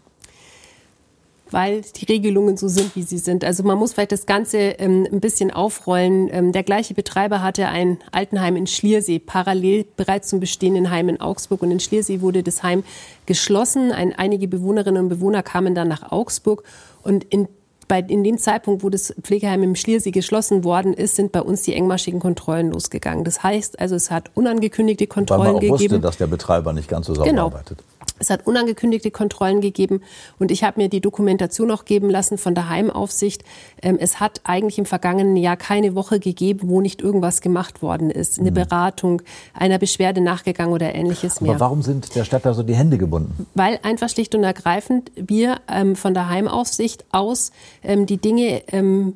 Weil 1.52 1.82
die 1.82 2.06
Regelungen 2.06 2.58
so 2.58 2.68
sind, 2.68 2.96
wie 2.96 3.04
sie 3.04 3.18
sind. 3.18 3.44
Also 3.44 3.64
man 3.64 3.78
muss 3.78 3.94
vielleicht 3.94 4.12
das 4.12 4.26
Ganze 4.26 4.58
ähm, 4.58 5.08
ein 5.12 5.20
bisschen 5.20 5.52
aufrollen. 5.52 6.30
Ähm, 6.32 6.52
der 6.52 6.64
gleiche 6.64 6.94
Betreiber 6.94 7.42
hatte 7.42 7.68
ein 7.68 7.98
Altenheim 8.12 8.56
in 8.56 8.68
Schliersee, 8.68 9.20
parallel 9.20 9.86
bereits 9.96 10.30
zum 10.30 10.40
bestehenden 10.40 10.90
Heim 10.90 11.10
in 11.10 11.22
Augsburg. 11.22 11.62
Und 11.62 11.72
in 11.72 11.80
Schliersee 11.80 12.22
wurde 12.22 12.44
das 12.44 12.64
Heim 12.64 12.84
geschlossen. 13.26 13.92
Ein, 13.92 14.14
einige 14.14 14.48
Bewohnerinnen 14.48 15.04
und 15.04 15.10
Bewohner 15.10 15.44
kamen 15.44 15.76
dann 15.76 15.88
nach 15.88 16.12
Augsburg. 16.12 16.64
Und 17.04 17.24
in 17.26 17.48
bei, 17.88 18.02
in 18.02 18.24
dem 18.24 18.38
Zeitpunkt, 18.38 18.84
wo 18.84 18.90
das 18.90 19.14
Pflegeheim 19.22 19.64
im 19.64 19.76
Schliersee 19.76 20.12
geschlossen 20.12 20.64
worden 20.64 20.94
ist, 20.94 21.16
sind 21.16 21.32
bei 21.32 21.42
uns 21.42 21.62
die 21.62 21.74
engmaschigen 21.74 22.20
Kontrollen 22.20 22.72
losgegangen. 22.72 23.24
Das 23.24 23.44
heißt 23.44 23.80
also, 23.80 23.96
es 23.96 24.12
hat 24.12 24.30
unangekündigte 24.34 25.08
Kontrollen 25.08 25.42
gegeben. 25.42 25.54
Weil 25.54 25.54
man 25.54 25.74
auch 25.74 25.78
gegeben. 25.78 25.94
wusste, 25.94 26.02
dass 26.02 26.18
der 26.18 26.28
Betreiber 26.28 26.74
nicht 26.74 26.90
ganz 26.90 27.08
so 27.08 27.16
sauber 27.16 27.30
genau. 27.30 27.46
arbeitet. 27.46 27.80
Es 28.20 28.30
hat 28.30 28.48
unangekündigte 28.48 29.12
Kontrollen 29.12 29.62
gegeben 29.62 30.02
und 30.40 30.52
ich 30.52 30.64
habe 30.64 30.82
mir 30.82 30.90
die 30.90 31.02
Dokumentation 31.02 31.72
auch 31.72 31.86
geben 31.86 32.10
lassen 32.10 32.38
von 32.38 32.56
der 32.56 32.70
Heimaufsicht. 32.70 33.44
Ähm, 33.82 33.98
es 34.00 34.20
hat 34.20 34.42
eigentlich 34.44 34.78
im 34.78 34.86
vergangenen 34.86 35.38
Jahr 35.38 35.58
keine 35.58 35.96
Woche 35.96 36.20
gegeben, 36.20 36.70
wo 36.70 36.82
nicht 36.82 37.02
irgendwas 37.02 37.42
gemacht 37.42 37.82
worden 37.82 38.10
ist. 38.10 38.40
Eine 38.40 38.52
mhm. 38.52 38.56
Beratung, 38.56 39.22
einer 39.54 39.78
Beschwerde 39.78 40.22
nachgegangen 40.22 40.74
oder 40.74 40.94
ähnliches 40.94 41.42
mehr. 41.42 41.52
Aber 41.52 41.60
warum 41.60 41.82
sind 41.82 42.16
der 42.16 42.24
Stadt 42.24 42.46
da 42.46 42.54
so 42.54 42.64
die 42.64 42.76
Hände 42.76 42.98
gebunden? 42.98 43.48
Weil 43.54 43.80
einfach 43.84 44.10
schlicht 44.10 44.36
und 44.36 44.44
ergreifend 44.44 45.12
wir 45.16 45.58
ähm, 45.68 45.96
von 45.96 46.14
der 46.14 46.30
Heimaufsicht 46.30 47.06
aus 47.12 47.52
ähm, 47.84 48.06
die 48.06 48.18
Dinge 48.18 48.64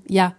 ja 0.08 0.34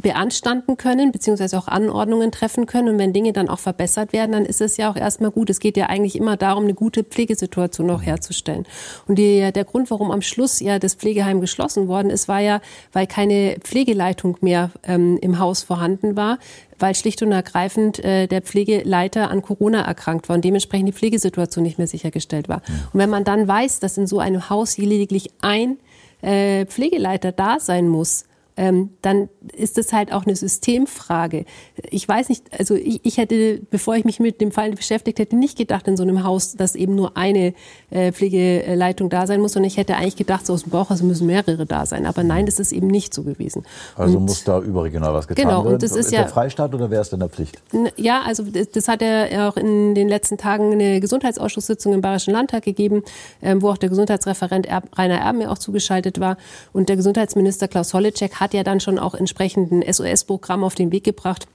beanstanden 0.00 0.76
können, 0.76 1.12
beziehungsweise 1.12 1.58
auch 1.58 1.68
Anordnungen 1.68 2.32
treffen 2.32 2.66
können. 2.66 2.88
Und 2.88 2.98
wenn 2.98 3.12
Dinge 3.12 3.32
dann 3.32 3.48
auch 3.48 3.58
verbessert 3.58 4.12
werden, 4.12 4.32
dann 4.32 4.44
ist 4.44 4.60
es 4.60 4.76
ja 4.76 4.90
auch 4.90 4.96
erstmal 4.96 5.30
gut. 5.30 5.50
Es 5.50 5.60
geht 5.60 5.76
ja 5.76 5.86
eigentlich 5.86 6.16
immer 6.16 6.36
darum, 6.36 6.64
eine 6.64 6.74
gute 6.74 7.04
Pflegesituation 7.04 7.90
auch 7.90 8.02
herzustellen. 8.02 8.66
Und 9.06 9.18
die, 9.18 9.50
der 9.52 9.64
Grund, 9.64 9.90
warum 9.90 10.10
am 10.10 10.22
Schluss 10.22 10.60
ja 10.60 10.78
das 10.78 10.94
Pflegeheim 10.94 11.40
geschlossen 11.40 11.88
worden 11.88 12.10
ist, 12.10 12.28
war 12.28 12.40
ja, 12.40 12.60
weil 12.92 13.06
keine 13.06 13.56
Pflegeleitung 13.60 14.36
mehr 14.40 14.70
ähm, 14.84 15.18
im 15.20 15.38
Haus 15.38 15.62
vorhanden 15.62 16.16
war, 16.16 16.38
weil 16.78 16.94
schlicht 16.94 17.22
und 17.22 17.32
ergreifend 17.32 18.04
äh, 18.04 18.26
der 18.26 18.42
Pflegeleiter 18.42 19.30
an 19.30 19.42
Corona 19.42 19.82
erkrankt 19.82 20.28
war 20.28 20.36
und 20.36 20.44
dementsprechend 20.44 20.88
die 20.88 20.92
Pflegesituation 20.92 21.64
nicht 21.64 21.78
mehr 21.78 21.86
sichergestellt 21.86 22.48
war. 22.48 22.62
Und 22.92 23.00
wenn 23.00 23.10
man 23.10 23.24
dann 23.24 23.48
weiß, 23.48 23.80
dass 23.80 23.96
in 23.96 24.06
so 24.06 24.18
einem 24.18 24.50
Haus 24.50 24.76
lediglich 24.76 25.30
ein 25.40 25.78
äh, 26.22 26.66
Pflegeleiter 26.66 27.32
da 27.32 27.58
sein 27.60 27.88
muss, 27.88 28.24
ähm, 28.56 28.90
dann 29.02 29.28
ist 29.54 29.78
das 29.78 29.92
halt 29.92 30.12
auch 30.12 30.24
eine 30.24 30.34
Systemfrage. 30.34 31.44
Ich 31.90 32.08
weiß 32.08 32.28
nicht, 32.30 32.44
also 32.58 32.74
ich, 32.74 33.00
ich, 33.04 33.18
hätte, 33.18 33.60
bevor 33.70 33.96
ich 33.96 34.04
mich 34.04 34.18
mit 34.18 34.40
dem 34.40 34.50
Fall 34.50 34.70
beschäftigt 34.70 35.18
hätte, 35.18 35.36
nicht 35.36 35.58
gedacht 35.58 35.86
in 35.88 35.96
so 35.96 36.02
einem 36.02 36.24
Haus, 36.24 36.54
dass 36.54 36.74
eben 36.74 36.94
nur 36.94 37.16
eine 37.16 37.54
äh, 37.90 38.12
Pflegeleitung 38.12 39.10
da 39.10 39.26
sein 39.26 39.40
muss, 39.40 39.52
sondern 39.52 39.68
ich 39.68 39.76
hätte 39.76 39.96
eigentlich 39.96 40.16
gedacht, 40.16 40.46
so 40.46 40.54
aus 40.54 40.62
dem 40.62 40.70
Bauch 40.70 40.90
also 40.90 41.04
müssen 41.04 41.26
mehrere 41.26 41.66
da 41.66 41.84
sein. 41.84 42.06
Aber 42.06 42.22
nein, 42.22 42.46
das 42.46 42.58
ist 42.58 42.72
eben 42.72 42.86
nicht 42.86 43.12
so 43.12 43.22
gewesen. 43.22 43.64
Also 43.94 44.16
und, 44.16 44.24
muss 44.24 44.44
da 44.44 44.60
überregional 44.60 45.12
was 45.12 45.28
getan 45.28 45.44
genau, 45.44 45.64
werden. 45.64 45.74
Und 45.74 45.82
das 45.82 45.92
ist, 45.92 46.06
ist 46.06 46.12
ja, 46.12 46.22
der 46.22 46.30
Freistaat 46.30 46.74
oder 46.74 46.90
wer 46.90 47.02
ist 47.02 47.12
denn 47.12 47.20
der 47.20 47.28
Pflicht? 47.28 47.60
Ja, 47.96 48.22
also 48.22 48.44
das, 48.44 48.88
hat 48.88 49.02
ja 49.02 49.48
auch 49.48 49.56
in 49.56 49.94
den 49.94 50.08
letzten 50.08 50.38
Tagen 50.38 50.72
eine 50.72 51.00
Gesundheitsausschusssitzung 51.00 51.92
im 51.92 52.00
Bayerischen 52.00 52.32
Landtag 52.32 52.62
gegeben, 52.62 53.02
ähm, 53.42 53.60
wo 53.60 53.70
auch 53.70 53.76
der 53.76 53.90
Gesundheitsreferent 53.90 54.68
Rainer 54.96 55.18
Erben 55.18 55.42
ja 55.42 55.50
auch 55.50 55.58
zugeschaltet 55.58 56.20
war. 56.20 56.36
Und 56.72 56.88
der 56.88 56.96
Gesundheitsminister 56.96 57.68
Klaus 57.68 57.92
Holleczek 57.92 58.36
hat 58.36 58.45
ja 58.54 58.64
dann 58.64 58.80
schon 58.80 58.98
auch 58.98 59.14
entsprechenden 59.14 59.82
SOS-Programm 59.82 60.64
auf 60.64 60.74
den 60.74 60.92
Weg 60.92 61.04
gebracht 61.04 61.46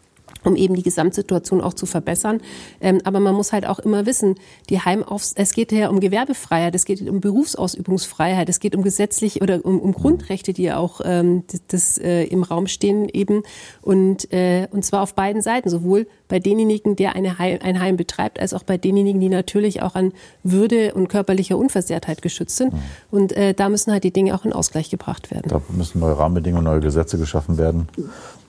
um 0.43 0.55
eben 0.55 0.75
die 0.75 0.83
Gesamtsituation 0.83 1.61
auch 1.61 1.73
zu 1.73 1.85
verbessern. 1.85 2.41
Ähm, 2.79 2.99
aber 3.03 3.19
man 3.19 3.35
muss 3.35 3.53
halt 3.53 3.65
auch 3.65 3.79
immer 3.79 4.05
wissen, 4.05 4.35
die 4.69 4.79
Heimaufs 4.79 5.33
es 5.35 5.53
geht 5.53 5.71
ja 5.71 5.89
um 5.89 5.99
Gewerbefreiheit, 5.99 6.75
es 6.75 6.85
geht 6.85 7.07
um 7.07 7.21
Berufsausübungsfreiheit, 7.21 8.49
es 8.49 8.59
geht 8.59 8.75
um 8.75 8.83
gesetzlich 8.83 9.41
oder 9.41 9.63
um, 9.63 9.79
um 9.79 9.93
Grundrechte, 9.93 10.53
die 10.53 10.63
ja 10.63 10.77
auch 10.77 11.01
ähm, 11.03 11.43
das, 11.47 11.61
das 11.67 11.97
äh, 11.97 12.23
im 12.25 12.43
Raum 12.43 12.67
stehen 12.67 13.07
eben 13.09 13.43
und 13.81 14.31
äh, 14.33 14.67
und 14.71 14.85
zwar 14.85 15.01
auf 15.01 15.13
beiden 15.13 15.41
Seiten, 15.41 15.69
sowohl 15.69 16.07
bei 16.27 16.39
denjenigen, 16.39 16.95
der 16.95 17.15
eine 17.15 17.37
Heim, 17.37 17.59
ein 17.61 17.79
Heim 17.79 17.97
betreibt, 17.97 18.39
als 18.39 18.53
auch 18.53 18.63
bei 18.63 18.77
denjenigen, 18.77 19.19
die 19.19 19.29
natürlich 19.29 19.81
auch 19.81 19.95
an 19.95 20.13
Würde 20.43 20.93
und 20.93 21.09
körperlicher 21.09 21.57
Unversehrtheit 21.57 22.21
geschützt 22.21 22.57
sind. 22.57 22.73
Mhm. 22.73 22.79
Und 23.11 23.31
äh, 23.33 23.53
da 23.53 23.69
müssen 23.69 23.91
halt 23.91 24.03
die 24.03 24.11
Dinge 24.11 24.33
auch 24.33 24.45
in 24.45 24.53
Ausgleich 24.53 24.89
gebracht 24.89 25.31
werden. 25.31 25.49
Da 25.49 25.61
müssen 25.69 25.99
neue 25.99 26.17
Rahmenbedingungen, 26.17 26.63
neue 26.63 26.79
Gesetze 26.79 27.17
geschaffen 27.17 27.57
werden, 27.57 27.89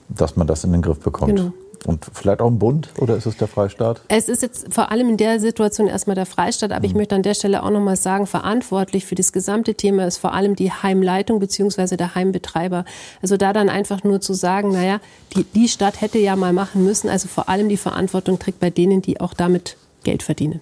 dass 0.09 0.35
man 0.35 0.47
das 0.47 0.63
in 0.63 0.71
den 0.71 0.81
Griff 0.81 0.99
bekommt. 0.99 1.35
Genau. 1.35 1.53
Und 1.85 2.05
vielleicht 2.13 2.41
auch 2.41 2.47
im 2.47 2.59
Bund 2.59 2.89
oder 2.99 3.15
ist 3.15 3.25
es 3.25 3.37
der 3.37 3.47
Freistaat? 3.47 4.01
Es 4.07 4.29
ist 4.29 4.41
jetzt 4.41 4.73
vor 4.73 4.91
allem 4.91 5.09
in 5.09 5.17
der 5.17 5.39
Situation 5.39 5.87
erstmal 5.87 6.15
der 6.15 6.25
Freistaat, 6.25 6.71
aber 6.71 6.79
mhm. 6.79 6.85
ich 6.85 6.93
möchte 6.95 7.15
an 7.15 7.23
der 7.23 7.33
Stelle 7.33 7.63
auch 7.63 7.69
nochmal 7.69 7.95
sagen, 7.95 8.27
verantwortlich 8.27 9.05
für 9.05 9.15
das 9.15 9.31
gesamte 9.31 9.75
Thema 9.75 10.05
ist 10.05 10.17
vor 10.17 10.33
allem 10.33 10.55
die 10.55 10.71
Heimleitung 10.71 11.39
bzw. 11.39 11.97
der 11.97 12.15
Heimbetreiber. 12.15 12.85
Also 13.21 13.37
da 13.37 13.53
dann 13.53 13.69
einfach 13.69 14.03
nur 14.03 14.21
zu 14.21 14.33
sagen, 14.33 14.71
naja, 14.71 14.99
die, 15.35 15.43
die 15.43 15.67
Stadt 15.67 16.01
hätte 16.01 16.19
ja 16.19 16.35
mal 16.35 16.53
machen 16.53 16.83
müssen, 16.83 17.09
also 17.09 17.27
vor 17.27 17.49
allem 17.49 17.69
die 17.69 17.77
Verantwortung 17.77 18.39
trägt 18.39 18.59
bei 18.59 18.69
denen, 18.69 19.01
die 19.01 19.19
auch 19.19 19.33
damit 19.33 19.77
Geld 20.03 20.23
verdienen. 20.23 20.61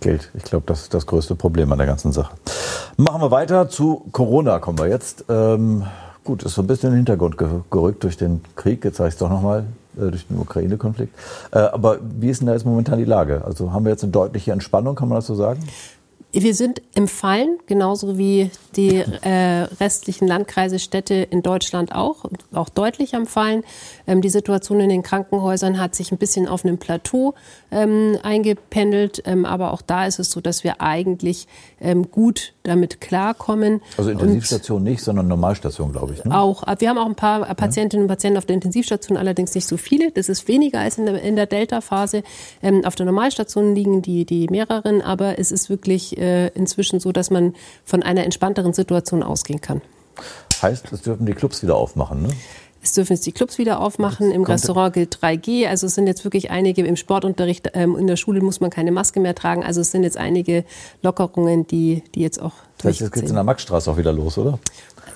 Geld. 0.00 0.30
Ich 0.34 0.42
glaube, 0.42 0.64
das 0.66 0.82
ist 0.82 0.94
das 0.94 1.06
größte 1.06 1.34
Problem 1.34 1.72
an 1.72 1.78
der 1.78 1.86
ganzen 1.86 2.12
Sache. 2.12 2.34
Machen 2.96 3.22
wir 3.22 3.30
weiter. 3.30 3.68
Zu 3.68 4.04
Corona 4.12 4.58
kommen 4.58 4.78
wir 4.78 4.88
jetzt. 4.88 5.24
Ähm, 5.28 5.84
gut, 6.24 6.42
ist 6.42 6.54
so 6.54 6.62
ein 6.62 6.66
bisschen 6.66 6.88
in 6.88 6.94
den 6.94 6.98
Hintergrund 6.98 7.38
gerückt 7.70 8.02
durch 8.04 8.16
den 8.16 8.42
Krieg. 8.56 8.84
Jetzt 8.84 8.98
sage 8.98 9.08
ich 9.08 9.14
es 9.14 9.18
doch 9.18 9.30
nochmal. 9.30 9.64
Äh, 9.96 10.10
durch 10.10 10.26
den 10.26 10.38
Ukraine-Konflikt. 10.38 11.14
Äh, 11.50 11.58
aber 11.58 11.98
wie 12.00 12.30
ist 12.30 12.40
denn 12.40 12.46
da 12.46 12.54
jetzt 12.54 12.64
momentan 12.64 12.98
die 12.98 13.04
Lage? 13.04 13.44
Also 13.44 13.72
haben 13.72 13.84
wir 13.84 13.90
jetzt 13.90 14.02
eine 14.02 14.12
deutliche 14.12 14.52
Entspannung, 14.52 14.94
kann 14.94 15.08
man 15.08 15.16
das 15.16 15.26
so 15.26 15.34
sagen? 15.34 15.60
Wir 16.34 16.54
sind 16.54 16.80
im 16.94 17.08
Fallen, 17.08 17.58
genauso 17.66 18.16
wie 18.16 18.50
die 18.74 18.96
äh, 18.96 19.66
restlichen 19.80 20.26
Landkreise, 20.26 20.78
Städte 20.78 21.14
in 21.14 21.42
Deutschland 21.42 21.94
auch, 21.94 22.24
auch 22.54 22.70
deutlich 22.70 23.14
am 23.14 23.26
Fallen. 23.26 23.64
Ähm, 24.06 24.22
die 24.22 24.30
Situation 24.30 24.80
in 24.80 24.88
den 24.88 25.02
Krankenhäusern 25.02 25.78
hat 25.78 25.94
sich 25.94 26.10
ein 26.10 26.16
bisschen 26.16 26.48
auf 26.48 26.64
einem 26.64 26.78
Plateau 26.78 27.34
ähm, 27.70 28.16
eingependelt, 28.22 29.22
ähm, 29.26 29.44
aber 29.44 29.74
auch 29.74 29.82
da 29.82 30.06
ist 30.06 30.18
es 30.18 30.30
so, 30.30 30.40
dass 30.40 30.64
wir 30.64 30.80
eigentlich 30.80 31.48
ähm, 31.82 32.10
gut 32.10 32.54
damit 32.62 33.02
klarkommen. 33.02 33.82
Also 33.98 34.10
Intensivstation 34.10 34.78
und 34.78 34.84
nicht, 34.84 35.02
sondern 35.02 35.28
Normalstation, 35.28 35.92
glaube 35.92 36.14
ich. 36.14 36.24
Ne? 36.24 36.38
Auch. 36.38 36.62
Wir 36.78 36.88
haben 36.88 36.98
auch 36.98 37.06
ein 37.06 37.14
paar 37.14 37.54
Patientinnen 37.54 38.04
und 38.04 38.08
Patienten 38.08 38.38
auf 38.38 38.46
der 38.46 38.54
Intensivstation, 38.54 39.18
allerdings 39.18 39.54
nicht 39.54 39.66
so 39.66 39.76
viele. 39.76 40.12
Das 40.12 40.30
ist 40.30 40.48
weniger 40.48 40.80
als 40.80 40.96
in 40.96 41.04
der, 41.04 41.18
der 41.18 41.46
Delta-Phase. 41.46 42.22
Ähm, 42.62 42.86
auf 42.86 42.94
der 42.94 43.04
Normalstation 43.04 43.74
liegen 43.74 44.00
die, 44.00 44.24
die 44.24 44.46
mehreren, 44.48 45.02
aber 45.02 45.38
es 45.38 45.52
ist 45.52 45.68
wirklich 45.68 46.16
äh, 46.22 46.48
inzwischen 46.54 47.00
so, 47.00 47.12
dass 47.12 47.30
man 47.30 47.54
von 47.84 48.02
einer 48.02 48.24
entspannteren 48.24 48.72
Situation 48.72 49.22
ausgehen 49.22 49.60
kann. 49.60 49.82
Heißt, 50.62 50.92
es 50.92 51.02
dürfen 51.02 51.26
die 51.26 51.32
Clubs 51.32 51.62
wieder 51.62 51.76
aufmachen, 51.76 52.22
ne? 52.22 52.28
Es 52.84 52.94
dürfen 52.94 53.12
jetzt 53.12 53.24
die 53.26 53.32
Clubs 53.32 53.58
wieder 53.58 53.80
aufmachen. 53.80 54.32
Im 54.32 54.42
Restaurant 54.42 54.92
gilt 54.92 55.16
3G. 55.18 55.68
Also 55.68 55.86
es 55.86 55.94
sind 55.94 56.08
jetzt 56.08 56.24
wirklich 56.24 56.50
einige 56.50 56.84
im 56.84 56.96
Sportunterricht, 56.96 57.70
ähm, 57.74 57.96
in 57.96 58.08
der 58.08 58.16
Schule 58.16 58.40
muss 58.40 58.60
man 58.60 58.70
keine 58.70 58.90
Maske 58.90 59.20
mehr 59.20 59.36
tragen. 59.36 59.62
Also 59.62 59.80
es 59.80 59.92
sind 59.92 60.02
jetzt 60.02 60.16
einige 60.16 60.64
Lockerungen, 61.00 61.64
die, 61.68 62.02
die 62.16 62.22
jetzt 62.22 62.42
auch 62.42 62.54
das 62.78 62.86
heißt, 62.86 63.00
jetzt 63.00 63.12
geht 63.12 63.24
es 63.24 63.30
in 63.30 63.36
der 63.36 63.44
Maxstraße 63.44 63.88
auch 63.88 63.96
wieder 63.96 64.12
los, 64.12 64.36
oder? 64.36 64.58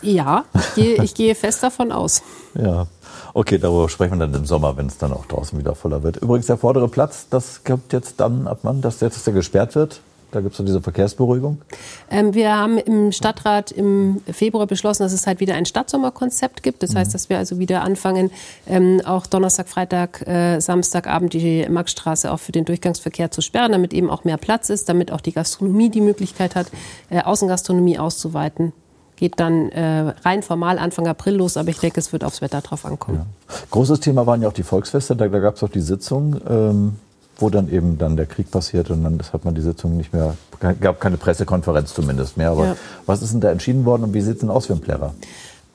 Ja, 0.03 0.45
ich 0.55 0.75
gehe, 0.75 1.03
ich 1.03 1.15
gehe 1.15 1.35
fest 1.35 1.63
davon 1.63 1.93
aus. 1.93 2.23
Ja, 2.59 2.87
okay, 3.35 3.59
darüber 3.59 3.87
sprechen 3.91 4.13
wir 4.13 4.27
dann 4.27 4.33
im 4.33 4.47
Sommer, 4.47 4.79
wenn 4.79 4.87
es 4.87 4.97
dann 4.97 5.13
auch 5.13 5.27
draußen 5.27 5.59
wieder 5.59 5.75
voller 5.75 6.03
wird. 6.03 6.17
Übrigens, 6.17 6.47
der 6.47 6.57
vordere 6.57 6.89
Platz, 6.89 7.27
das 7.29 7.65
gibt 7.65 7.93
jetzt 7.93 8.19
dann 8.19 8.47
ab 8.47 8.61
wann, 8.63 8.81
dass 8.81 9.01
jetzt 9.01 9.17
dass 9.17 9.25
der 9.25 9.35
gesperrt 9.35 9.75
wird? 9.75 10.01
Da 10.33 10.41
gibt 10.41 10.53
es 10.53 10.59
so 10.59 10.65
diese 10.65 10.83
Verkehrsberuhigung. 10.83 11.63
Ähm, 12.11 12.35
wir 12.35 12.55
haben 12.55 12.79
im 12.79 13.13
Stadtrat 13.13 13.71
im 13.71 14.21
Februar 14.31 14.67
beschlossen, 14.67 15.05
dass 15.05 15.13
es 15.13 15.27
halt 15.27 15.41
wieder 15.41 15.55
ein 15.55 15.67
Stadtsommerkonzept 15.67 16.63
gibt. 16.63 16.83
Das 16.83 16.93
mhm. 16.93 16.99
heißt, 16.99 17.15
dass 17.15 17.29
wir 17.29 17.39
also 17.39 17.59
wieder 17.59 17.83
anfangen, 17.83 18.31
ähm, 18.67 19.01
auch 19.05 19.27
Donnerstag, 19.27 19.69
Freitag, 19.69 20.27
äh, 20.27 20.61
Samstagabend 20.61 21.33
die 21.33 21.67
Maxstraße 21.69 22.33
auch 22.33 22.41
für 22.41 22.53
den 22.53 22.65
Durchgangsverkehr 22.65 23.31
zu 23.31 23.41
sperren, 23.41 23.73
damit 23.73 23.95
eben 23.95 24.11
auch 24.11 24.25
mehr 24.25 24.37
Platz 24.37 24.69
ist, 24.69 24.89
damit 24.89 25.13
auch 25.13 25.21
die 25.21 25.33
Gastronomie 25.33 25.91
die 25.91 26.01
Möglichkeit 26.01 26.57
hat, 26.57 26.67
äh, 27.11 27.23
Außengastronomie 27.23 27.99
auszuweiten. 27.99 28.73
geht 29.15 29.41
dann 29.41 29.71
äh, 29.71 30.13
rein 30.25 30.43
formal 30.43 30.79
Anfang 30.79 31.07
April 31.07 31.37
los, 31.37 31.57
aber 31.57 31.71
ich 31.71 31.79
denke, 31.79 31.99
es 31.99 32.13
wird 32.13 32.25
aufs 32.25 32.43
Wetter 32.43 32.61
drauf 32.61 32.85
ankommen. 32.85 33.21
Ja. 33.49 33.55
Großes 33.71 34.01
Thema 34.01 34.27
waren 34.27 34.43
ja 34.43 34.49
auch 34.49 34.53
die 34.53 34.63
Volksfeste, 34.63 35.17
da, 35.17 35.29
da 35.29 35.39
gab 35.39 35.55
es 35.55 35.63
auch 35.63 35.71
die 35.71 35.81
Sitzung. 35.81 36.39
Ähm 36.47 36.97
wo 37.39 37.51
dann 37.51 37.71
eben 37.71 37.99
dann 37.99 38.17
der 38.17 38.27
Krieg 38.27 38.51
passiert 38.51 38.91
und 38.91 39.05
dann 39.05 39.21
hat 39.33 39.45
man 39.45 39.55
die 39.55 39.61
Sitzung 39.61 39.97
nicht 39.97 40.13
mehr, 40.13 40.37
gab 40.81 41.01
keine 41.01 41.17
Pressekonferenz 41.17 41.95
zumindest 41.95 42.37
mehr. 42.37 42.51
Aber 42.51 42.65
ja. 42.65 42.77
was 43.05 43.23
ist 43.23 43.33
denn 43.33 43.41
da 43.41 43.51
entschieden 43.51 43.85
worden 43.85 44.05
und 44.05 44.15
wie 44.15 44.23
sieht 44.23 44.35
es 44.35 44.41
denn 44.41 44.51
aus 44.51 44.67
für 44.67 44.73
einen 44.73 44.83
Plärrer? 44.83 45.15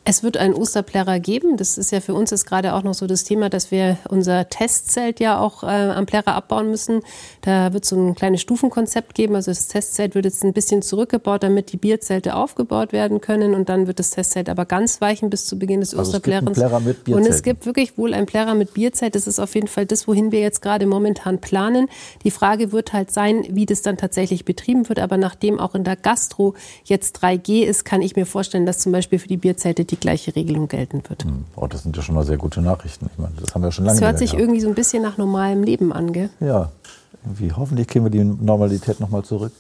Es 0.04 0.24
wird 0.24 0.36
einen 0.38 0.56
Osterplärrer 0.56 1.20
geben. 1.20 1.58
Das 1.58 1.78
ist 1.78 1.92
ja 1.92 2.00
für 2.00 2.16
uns 2.16 2.32
jetzt 2.32 2.48
gerade 2.48 2.74
auch 2.74 2.82
noch 2.82 2.96
so 2.96 3.06
das 3.06 3.24
Thema, 3.24 3.50
dass 3.50 3.70
wir 3.70 4.00
unser 4.10 4.50
Testzelt 4.50 5.20
ja 5.20 5.40
auch 5.40 5.62
äh, 5.62 5.68
am 5.68 6.08
Plärrer 6.08 6.34
abbauen 6.34 6.72
müssen. 6.72 7.02
Da 7.42 7.72
wird 7.72 7.86
so 7.86 7.96
ein 7.96 8.16
kleines 8.16 8.42
Stufenkonzept 8.42 9.14
geben. 9.14 9.36
Also 9.36 9.52
das 9.52 9.68
Testzelt 9.68 10.16
wird 10.16 10.26
jetzt 10.26 10.44
ein 10.44 10.54
bisschen 10.54 10.82
zurückgebaut, 10.82 11.44
damit 11.44 11.72
die 11.72 11.78
Bierzelte 11.78 12.34
aufgebaut 12.34 12.94
werden 12.94 13.22
können. 13.22 13.54
Und 13.54 13.70
dann 13.70 13.86
wird 13.86 14.00
das 14.00 14.10
Testzelt 14.10 14.50
aber 14.50 14.66
ganz 14.66 15.02
weichen 15.02 15.30
bis 15.30 15.46
zu 15.46 15.60
Beginn 15.60 15.82
des 15.82 15.94
also 15.94 16.10
Osterplärrens. 16.10 16.58
Und 17.08 17.28
es 17.28 17.44
gibt 17.44 17.68
wirklich 17.68 17.96
wohl 17.96 18.16
ein 18.16 18.26
Plärrer 18.26 18.56
mit 18.56 18.74
Bierzelt. 18.74 19.14
Das 19.14 19.28
ist 19.28 19.38
auf 19.38 19.54
jeden 19.54 19.68
Fall 19.68 19.86
das, 19.86 20.08
wohin 20.08 20.32
wir 20.32 20.40
jetzt 20.40 20.64
gerade 20.64 20.88
momentan 20.88 21.38
planen. 21.38 21.88
Die 22.24 22.32
Frage 22.32 22.72
wird 22.72 22.92
halt 22.92 23.12
sein, 23.12 23.46
wie 23.52 23.68
das 23.68 23.84
dann 23.84 23.98
tatsächlich 23.98 24.46
betrieben 24.46 24.90
wird. 24.90 24.98
Aber 24.98 25.18
nachdem 25.18 25.60
auch 25.60 25.76
in 25.76 25.84
der 25.84 25.96
Gastro 25.96 26.56
jetzt 26.86 27.24
3G 27.24 27.66
ist, 27.66 27.86
kann 27.86 28.02
ich 28.02 28.16
mir 28.16 28.26
vorstellen, 28.26 28.66
dass 28.66 28.80
zum 28.80 28.92
Beispiel 28.92 29.20
für 29.20 29.28
die 29.28 29.38
Bierzelte 29.38 29.91
die 29.92 30.00
gleiche 30.00 30.36
Regelung 30.36 30.68
gelten 30.68 31.04
wird. 31.08 31.24
Hm. 31.24 31.46
Oh, 31.56 31.68
das 31.68 31.84
sind 31.84 31.96
ja 31.96 32.02
schon 32.04 32.16
mal 32.16 32.26
sehr 32.26 32.38
gute 32.38 32.62
Nachrichten. 32.62 33.10
Ich 33.12 33.20
meine, 33.20 33.34
das 33.40 33.54
haben 33.54 33.64
wir 33.64 33.72
schon 33.72 33.86
lange 33.86 34.00
Das 34.00 34.08
hört 34.08 34.18
sich 34.18 34.32
gehabt. 34.32 34.42
irgendwie 34.42 34.62
so 34.62 34.68
ein 34.70 34.76
bisschen 34.76 35.04
nach 35.04 35.18
normalem 35.18 35.64
Leben 35.64 35.92
an, 35.94 36.14
gell? 36.14 36.30
Ja. 36.40 36.70
Irgendwie, 37.24 37.52
hoffentlich 37.52 37.88
kriegen 37.88 38.04
wir 38.04 38.10
die 38.10 38.24
Normalität 38.24 39.00
nochmal 39.00 39.22
zurück. 39.22 39.52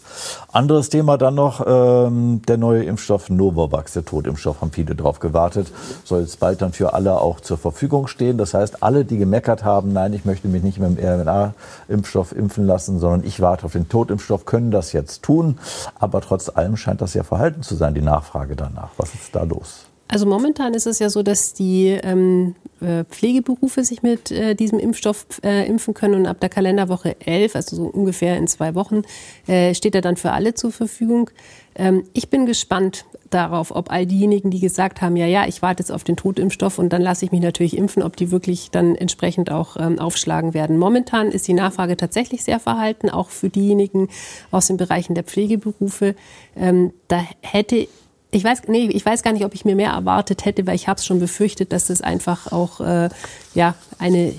Anderes 0.52 0.90
Thema 0.90 1.20
dann 1.20 1.36
noch, 1.36 1.64
ähm, 1.68 2.42
der 2.48 2.58
neue 2.58 2.84
Impfstoff 2.84 3.30
Novavax, 3.30 3.94
der 3.94 4.04
Totimpfstoff, 4.04 4.62
haben 4.62 4.72
viele 4.72 4.96
drauf 4.96 5.20
gewartet, 5.20 5.72
soll 6.04 6.22
jetzt 6.22 6.40
bald 6.40 6.64
dann 6.64 6.74
für 6.74 6.96
alle 6.96 7.22
auch 7.22 7.40
zur 7.40 7.60
Verfügung 7.60 8.08
stehen. 8.08 8.40
Das 8.40 8.56
heißt, 8.56 8.82
alle, 8.82 9.06
die 9.06 9.20
gemeckert 9.20 9.64
haben, 9.64 9.94
nein, 9.94 10.14
ich 10.14 10.26
möchte 10.26 10.48
mich 10.48 10.64
nicht 10.64 10.80
mit 10.80 10.98
dem 10.98 11.06
RNA-Impfstoff 11.06 12.32
impfen 12.36 12.66
lassen, 12.66 12.98
sondern 13.00 13.24
ich 13.24 13.42
warte 13.42 13.66
auf 13.66 13.74
den 13.74 13.88
Totimpfstoff, 13.88 14.46
können 14.46 14.72
das 14.72 14.92
jetzt 14.92 15.22
tun. 15.22 15.60
Aber 16.00 16.22
trotz 16.22 16.50
allem 16.50 16.78
scheint 16.78 17.02
das 17.02 17.14
ja 17.14 17.22
verhalten 17.22 17.62
zu 17.62 17.76
sein, 17.76 17.94
die 17.94 18.02
Nachfrage 18.02 18.56
danach. 18.56 18.90
Was 18.98 19.14
ist 19.14 19.36
da 19.36 19.44
los? 19.44 19.86
Also 20.12 20.26
momentan 20.26 20.74
ist 20.74 20.88
es 20.88 21.00
ja 21.00 21.10
so, 21.10 21.24
dass 21.24 21.54
die 21.54 21.88
ähm, 21.88 22.54
äh, 22.82 23.06
Pflegeberufe 23.06 23.86
sich 23.86 24.04
mit 24.04 24.30
äh, 24.30 24.56
diesem 24.56 24.78
Impfstoff 24.78 25.26
äh, 25.42 25.66
impfen 25.66 25.94
können 25.94 26.16
und 26.16 26.26
ab 26.26 26.42
der 26.42 26.50
Kalenderwoche 26.50 27.16
11, 27.26 27.56
also 27.56 27.78
so 27.78 27.84
ungefähr 27.84 28.36
in 28.36 28.46
zwei 28.48 28.76
Wochen, 28.76 29.04
äh, 29.48 29.74
steht 29.74 29.96
er 29.96 30.02
dann 30.02 30.18
für 30.18 30.34
alle 30.34 30.54
zur 30.54 30.74
Verfügung. 30.74 31.30
Ähm, 31.76 32.04
ich 32.12 32.30
bin 32.30 32.46
gespannt 32.46 33.06
darauf, 33.30 33.74
ob 33.74 33.90
all 33.90 34.06
diejenigen, 34.06 34.52
die 34.52 34.60
gesagt 34.60 35.02
haben, 35.02 35.16
ja, 35.16 35.28
ja, 35.28 35.48
ich 35.48 35.62
warte 35.62 35.82
jetzt 35.82 35.94
auf 35.94 36.04
den 36.04 36.18
Totimpfstoff 36.18 36.78
und 36.78 36.92
dann 36.92 37.02
lasse 37.02 37.24
ich 37.24 37.32
mich 37.32 37.40
natürlich 37.40 37.78
impfen, 37.78 38.04
ob 38.04 38.18
die 38.18 38.32
wirklich 38.32 38.70
dann 38.70 38.96
entsprechend 38.96 39.50
auch 39.50 39.78
ähm, 39.78 39.98
aufschlagen 39.98 40.54
werden. 40.54 40.78
Momentan 40.78 41.32
ist 41.32 41.48
die 41.48 41.54
Nachfrage 41.54 41.96
tatsächlich 41.96 42.44
sehr 42.44 42.60
verhalten, 42.60 43.10
auch 43.10 43.30
für 43.30 43.48
diejenigen 43.48 44.10
aus 44.52 44.68
den 44.68 44.76
Bereichen 44.76 45.16
der 45.16 45.24
Pflegeberufe. 45.24 46.16
Ähm, 46.58 46.92
da 47.08 47.24
hätte 47.40 47.88
ich 48.32 48.44
weiß, 48.44 48.64
nee, 48.68 48.88
ich 48.88 49.06
weiß 49.06 49.24
gar 49.24 49.34
nicht, 49.34 49.46
ob 49.46 49.54
ich 49.54 49.66
mir 49.66 49.76
mehr 49.76 49.92
erwartet 49.92 50.46
hätte, 50.46 50.66
weil 50.66 50.76
ich 50.76 50.88
habe 50.88 50.98
es 50.98 51.06
schon 51.06 51.20
befürchtet, 51.20 51.74
dass 51.74 51.88
das 51.88 52.02
einfach 52.02 52.52
auch 52.52 52.80
äh, 52.80 53.10
ja, 53.54 53.76
eine 54.00 54.34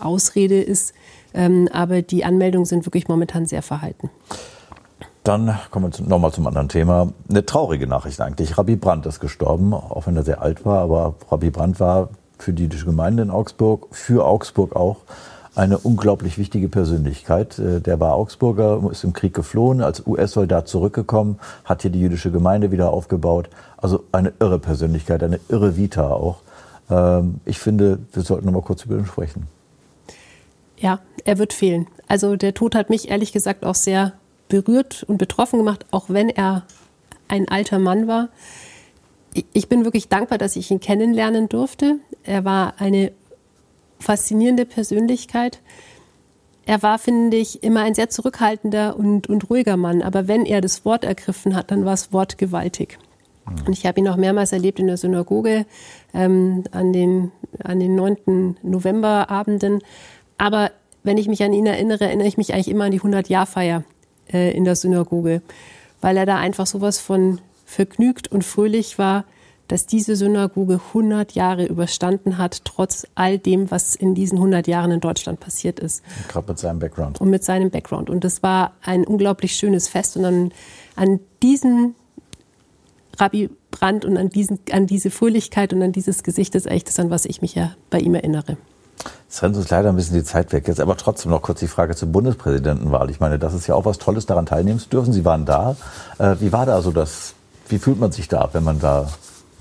Ausrede 0.00 0.60
ist. 0.60 0.94
Ähm, 1.34 1.68
aber 1.72 2.02
die 2.02 2.24
Anmeldungen 2.24 2.66
sind 2.66 2.86
wirklich 2.86 3.08
momentan 3.08 3.46
sehr 3.46 3.62
verhalten. 3.62 4.10
Dann 5.24 5.56
kommen 5.70 5.92
wir 5.92 6.06
nochmal 6.06 6.32
zum 6.32 6.46
anderen 6.46 6.68
Thema. 6.68 7.12
Eine 7.28 7.46
traurige 7.46 7.86
Nachricht 7.86 8.20
eigentlich. 8.20 8.58
Rabbi 8.58 8.76
Brandt 8.76 9.06
ist 9.06 9.20
gestorben, 9.20 9.72
auch 9.72 10.06
wenn 10.06 10.16
er 10.16 10.24
sehr 10.24 10.42
alt 10.42 10.64
war. 10.64 10.80
Aber 10.80 11.14
Rabbi 11.30 11.50
Brandt 11.50 11.78
war 11.80 12.08
für 12.38 12.52
die 12.52 12.68
Gemeinde 12.68 13.22
in 13.22 13.30
Augsburg, 13.30 13.86
für 13.92 14.26
Augsburg 14.26 14.74
auch 14.74 14.96
eine 15.54 15.78
unglaublich 15.78 16.38
wichtige 16.38 16.68
Persönlichkeit. 16.68 17.58
Äh, 17.58 17.80
der 17.80 18.00
war 18.00 18.14
Augsburger, 18.14 18.82
ist 18.90 19.04
im 19.04 19.12
Krieg 19.12 19.34
geflohen, 19.34 19.82
als 19.82 20.06
US-Soldat 20.06 20.68
zurückgekommen, 20.68 21.38
hat 21.64 21.82
hier 21.82 21.90
die 21.90 22.00
jüdische 22.00 22.30
Gemeinde 22.30 22.70
wieder 22.70 22.90
aufgebaut. 22.90 23.48
Also 23.76 24.04
eine 24.12 24.32
irre 24.40 24.58
Persönlichkeit, 24.58 25.22
eine 25.22 25.40
irre 25.48 25.76
Vita 25.76 26.10
auch. 26.10 26.38
Ähm, 26.90 27.40
ich 27.44 27.58
finde, 27.58 27.98
wir 28.12 28.22
sollten 28.22 28.46
noch 28.46 28.52
mal 28.52 28.62
kurz 28.62 28.84
über 28.84 28.96
ihn 28.96 29.06
sprechen. 29.06 29.46
Ja, 30.78 31.00
er 31.24 31.38
wird 31.38 31.52
fehlen. 31.52 31.86
Also 32.08 32.36
der 32.36 32.54
Tod 32.54 32.74
hat 32.74 32.90
mich 32.90 33.10
ehrlich 33.10 33.32
gesagt 33.32 33.64
auch 33.64 33.74
sehr 33.74 34.14
berührt 34.48 35.04
und 35.04 35.18
betroffen 35.18 35.58
gemacht, 35.58 35.86
auch 35.90 36.06
wenn 36.08 36.28
er 36.28 36.64
ein 37.28 37.48
alter 37.48 37.78
Mann 37.78 38.08
war. 38.08 38.28
Ich 39.52 39.68
bin 39.68 39.84
wirklich 39.84 40.08
dankbar, 40.08 40.36
dass 40.36 40.56
ich 40.56 40.70
ihn 40.70 40.80
kennenlernen 40.80 41.48
durfte. 41.48 41.96
Er 42.22 42.44
war 42.44 42.74
eine 42.78 43.12
faszinierende 44.02 44.66
Persönlichkeit. 44.66 45.60
Er 46.64 46.82
war, 46.82 46.98
finde 46.98 47.36
ich, 47.36 47.62
immer 47.62 47.82
ein 47.82 47.94
sehr 47.94 48.08
zurückhaltender 48.08 48.96
und, 48.96 49.28
und 49.28 49.50
ruhiger 49.50 49.76
Mann. 49.76 50.02
Aber 50.02 50.28
wenn 50.28 50.46
er 50.46 50.60
das 50.60 50.84
Wort 50.84 51.04
ergriffen 51.04 51.56
hat, 51.56 51.70
dann 51.70 51.84
war 51.84 51.94
es 51.94 52.12
wortgewaltig. 52.12 52.98
Mhm. 53.46 53.66
Und 53.66 53.72
ich 53.72 53.86
habe 53.86 53.98
ihn 54.00 54.08
auch 54.08 54.16
mehrmals 54.16 54.52
erlebt 54.52 54.78
in 54.78 54.86
der 54.86 54.96
Synagoge 54.96 55.66
ähm, 56.14 56.64
an, 56.70 56.92
den, 56.92 57.32
an 57.62 57.80
den 57.80 57.94
9. 57.94 58.58
Novemberabenden. 58.62 59.80
Aber 60.38 60.70
wenn 61.02 61.18
ich 61.18 61.28
mich 61.28 61.42
an 61.42 61.52
ihn 61.52 61.66
erinnere, 61.66 62.04
erinnere 62.04 62.28
ich 62.28 62.36
mich 62.36 62.54
eigentlich 62.54 62.68
immer 62.68 62.84
an 62.84 62.92
die 62.92 63.00
100-Jahr-Feier 63.00 63.84
äh, 64.32 64.56
in 64.56 64.64
der 64.64 64.76
Synagoge, 64.76 65.42
weil 66.00 66.16
er 66.16 66.26
da 66.26 66.36
einfach 66.36 66.66
sowas 66.66 66.98
von 66.98 67.40
vergnügt 67.64 68.28
und 68.28 68.44
fröhlich 68.44 68.98
war 68.98 69.24
dass 69.68 69.86
diese 69.86 70.16
Synagoge 70.16 70.80
100 70.88 71.32
Jahre 71.32 71.66
überstanden 71.66 72.38
hat, 72.38 72.64
trotz 72.64 73.06
all 73.14 73.38
dem, 73.38 73.70
was 73.70 73.94
in 73.94 74.14
diesen 74.14 74.38
100 74.38 74.66
Jahren 74.66 74.90
in 74.90 75.00
Deutschland 75.00 75.40
passiert 75.40 75.80
ist. 75.80 76.02
Gerade 76.28 76.48
mit 76.48 76.58
seinem 76.58 76.78
Background. 76.78 77.20
Und 77.20 77.30
mit 77.30 77.44
seinem 77.44 77.70
Background. 77.70 78.10
Und 78.10 78.24
das 78.24 78.42
war 78.42 78.72
ein 78.82 79.04
unglaublich 79.04 79.54
schönes 79.54 79.88
Fest. 79.88 80.16
Und 80.16 80.24
an, 80.24 80.52
an 80.96 81.20
diesen 81.42 81.94
Rabbi 83.18 83.50
Brandt 83.70 84.04
und 84.04 84.16
an, 84.16 84.28
diesen, 84.28 84.60
an 84.70 84.86
diese 84.86 85.10
Fröhlichkeit 85.10 85.72
und 85.72 85.82
an 85.82 85.92
dieses 85.92 86.22
Gesicht 86.22 86.54
ist 86.54 86.66
echt 86.66 86.88
das, 86.88 86.98
an 86.98 87.10
was 87.10 87.24
ich 87.24 87.42
mich 87.42 87.54
ja 87.54 87.74
bei 87.90 87.98
ihm 87.98 88.14
erinnere. 88.14 88.56
Es 89.28 89.42
rennt 89.42 89.56
uns 89.56 89.70
leider 89.70 89.88
ein 89.88 89.96
bisschen 89.96 90.16
die 90.16 90.24
Zeit 90.24 90.52
weg. 90.52 90.68
Jetzt 90.68 90.80
aber 90.80 90.96
trotzdem 90.96 91.30
noch 91.30 91.42
kurz 91.42 91.60
die 91.60 91.66
Frage 91.66 91.96
zur 91.96 92.08
Bundespräsidentenwahl. 92.08 93.10
Ich 93.10 93.18
meine, 93.18 93.38
das 93.38 93.54
ist 93.54 93.66
ja 93.66 93.74
auch 93.74 93.84
was 93.84 93.98
Tolles, 93.98 94.26
daran 94.26 94.46
teilnehmen 94.46 94.78
zu 94.78 94.88
dürfen. 94.88 95.12
Sie 95.12 95.24
waren 95.24 95.46
da. 95.46 95.76
Äh, 96.18 96.36
wie 96.40 96.52
war 96.52 96.66
da 96.66 96.82
so 96.82 96.90
das, 96.92 97.34
wie 97.68 97.78
fühlt 97.78 97.98
man 97.98 98.12
sich 98.12 98.28
da, 98.28 98.50
wenn 98.52 98.62
man 98.62 98.78
da 98.78 99.08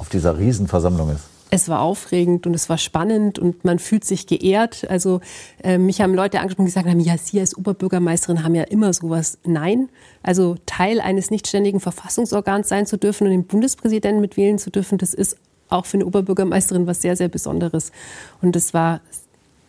auf 0.01 0.09
dieser 0.09 0.39
Riesenversammlung 0.39 1.11
ist? 1.11 1.21
Es 1.51 1.69
war 1.69 1.81
aufregend 1.81 2.47
und 2.47 2.55
es 2.55 2.69
war 2.69 2.77
spannend 2.77 3.37
und 3.37 3.63
man 3.63 3.77
fühlt 3.77 4.03
sich 4.03 4.25
geehrt. 4.25 4.89
Also 4.89 5.21
äh, 5.63 5.77
mich 5.77 6.01
haben 6.01 6.15
Leute 6.15 6.39
angesprochen, 6.39 6.65
die 6.65 6.71
gesagt 6.71 6.89
haben, 6.89 6.99
ja, 6.99 7.17
Sie 7.17 7.39
als 7.39 7.55
Oberbürgermeisterin 7.55 8.43
haben 8.43 8.55
ja 8.55 8.63
immer 8.63 8.93
sowas. 8.93 9.37
Nein, 9.43 9.89
also 10.23 10.55
Teil 10.65 11.01
eines 11.01 11.29
nichtständigen 11.29 11.79
Verfassungsorgans 11.79 12.67
sein 12.67 12.87
zu 12.87 12.97
dürfen 12.97 13.25
und 13.27 13.31
den 13.31 13.43
Bundespräsidenten 13.43 14.21
mitwählen 14.21 14.57
zu 14.57 14.71
dürfen, 14.71 14.97
das 14.97 15.13
ist 15.13 15.37
auch 15.69 15.85
für 15.85 15.97
eine 15.97 16.05
Oberbürgermeisterin 16.07 16.87
was 16.87 17.01
sehr, 17.01 17.15
sehr 17.15 17.29
Besonderes. 17.29 17.91
Und 18.41 18.55
das 18.55 18.73
war, 18.73 19.01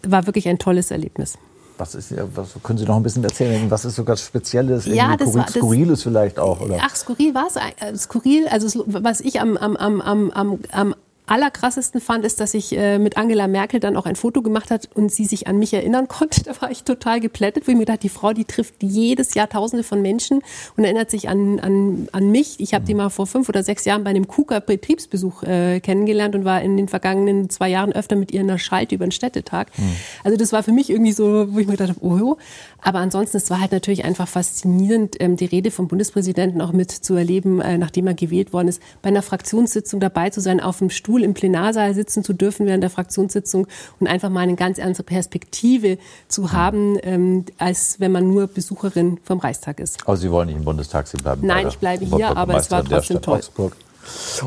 war 0.02 0.26
wirklich 0.26 0.48
ein 0.48 0.58
tolles 0.58 0.90
Erlebnis. 0.90 1.36
Was 1.78 1.94
ist, 1.94 2.14
was 2.34 2.50
können 2.62 2.78
Sie 2.78 2.84
noch 2.84 2.96
ein 2.96 3.02
bisschen 3.02 3.24
erzählen? 3.24 3.70
Was 3.70 3.84
ist 3.84 3.96
so 3.96 4.04
ganz 4.04 4.20
Spezielles? 4.20 4.86
Ja, 4.86 5.16
das 5.16 5.34
war, 5.34 5.48
Skurriles 5.48 6.00
das, 6.00 6.02
vielleicht 6.02 6.38
auch? 6.38 6.60
Oder? 6.60 6.78
Ach, 6.80 6.94
skurril 6.94 7.34
war 7.34 7.46
es. 7.46 7.56
Äh, 7.56 7.96
skurril, 7.96 8.46
also 8.48 8.84
was 8.86 9.20
ich 9.20 9.40
am, 9.40 9.56
am, 9.56 9.76
am, 9.76 10.00
am, 10.30 10.60
am 10.70 10.94
allerkrassesten 11.26 12.00
fand, 12.00 12.24
ist, 12.24 12.40
dass 12.40 12.52
ich 12.52 12.76
äh, 12.76 12.98
mit 12.98 13.16
Angela 13.16 13.46
Merkel 13.46 13.80
dann 13.80 13.96
auch 13.96 14.06
ein 14.06 14.16
Foto 14.16 14.42
gemacht 14.42 14.70
hat 14.70 14.88
und 14.94 15.12
sie 15.12 15.24
sich 15.24 15.46
an 15.46 15.58
mich 15.58 15.72
erinnern 15.72 16.08
konnte. 16.08 16.42
Da 16.42 16.60
war 16.60 16.70
ich 16.70 16.84
total 16.84 17.20
geplättet, 17.20 17.66
wo 17.66 17.72
ich 17.72 17.78
mir 17.78 17.84
dachte, 17.84 18.00
die 18.00 18.08
Frau, 18.08 18.32
die 18.32 18.44
trifft 18.44 18.74
jedes 18.82 19.34
Jahr 19.34 19.48
Tausende 19.48 19.84
von 19.84 20.02
Menschen 20.02 20.42
und 20.76 20.84
erinnert 20.84 21.10
sich 21.10 21.28
an, 21.28 21.60
an, 21.60 22.08
an 22.12 22.30
mich. 22.30 22.58
Ich 22.58 22.74
habe 22.74 22.84
die 22.84 22.94
mal 22.94 23.08
vor 23.08 23.26
fünf 23.26 23.48
oder 23.48 23.62
sechs 23.62 23.84
Jahren 23.84 24.04
bei 24.04 24.10
einem 24.10 24.26
KUKA-Betriebsbesuch 24.26 25.42
äh, 25.44 25.80
kennengelernt 25.80 26.34
und 26.34 26.44
war 26.44 26.60
in 26.60 26.76
den 26.76 26.88
vergangenen 26.88 27.50
zwei 27.50 27.68
Jahren 27.68 27.92
öfter 27.92 28.16
mit 28.16 28.32
ihr 28.32 28.40
in 28.40 28.48
der 28.48 28.58
Schalte 28.58 28.94
über 28.94 29.06
den 29.06 29.12
Städtetag. 29.12 29.68
Mhm. 29.76 29.96
Also 30.24 30.36
das 30.36 30.52
war 30.52 30.62
für 30.62 30.72
mich 30.72 30.90
irgendwie 30.90 31.12
so, 31.12 31.46
wo 31.52 31.58
ich 31.58 31.66
mir 31.66 31.72
gedacht 31.72 31.90
habe, 31.90 32.00
oh 32.04 32.16
jo. 32.16 32.36
Aber 32.80 32.98
ansonsten, 32.98 33.36
es 33.36 33.48
war 33.48 33.60
halt 33.60 33.72
natürlich 33.72 34.04
einfach 34.04 34.26
faszinierend, 34.26 35.16
ähm, 35.20 35.36
die 35.36 35.44
Rede 35.44 35.70
vom 35.70 35.86
Bundespräsidenten 35.86 36.60
auch 36.60 36.72
mit 36.72 36.90
zu 36.90 37.14
erleben, 37.14 37.60
äh, 37.60 37.78
nachdem 37.78 38.08
er 38.08 38.14
gewählt 38.14 38.52
worden 38.52 38.68
ist, 38.68 38.82
bei 39.02 39.08
einer 39.08 39.22
Fraktionssitzung 39.22 40.00
dabei 40.00 40.30
zu 40.30 40.40
sein, 40.40 40.60
auf 40.60 40.78
dem 40.78 40.90
Stuhl 40.90 41.11
Stuhl 41.12 41.24
im 41.24 41.34
Plenarsaal 41.34 41.92
sitzen 41.92 42.24
zu 42.24 42.32
dürfen 42.32 42.64
während 42.64 42.82
der 42.82 42.88
Fraktionssitzung 42.88 43.66
und 44.00 44.06
einfach 44.06 44.30
mal 44.30 44.40
eine 44.40 44.54
ganz 44.54 44.78
andere 44.78 45.02
Perspektive 45.02 45.98
zu 46.26 46.52
haben, 46.52 46.98
ähm, 47.02 47.44
als 47.58 48.00
wenn 48.00 48.12
man 48.12 48.28
nur 48.28 48.46
Besucherin 48.46 49.18
vom 49.22 49.38
Reichstag 49.38 49.78
ist. 49.78 49.98
Aber 50.06 50.16
Sie 50.16 50.30
wollen 50.30 50.46
nicht 50.46 50.56
im 50.56 50.64
Bundestag, 50.64 51.06
Sie 51.06 51.18
bleiben 51.18 51.46
Nein, 51.46 51.68
ich 51.68 51.76
bleibe 51.76 52.06
hier, 52.06 52.34
aber 52.34 52.56
es 52.56 52.70
war 52.70 52.82
trotzdem 52.82 53.20
toll. 53.20 53.36
Augsburg. 53.38 53.76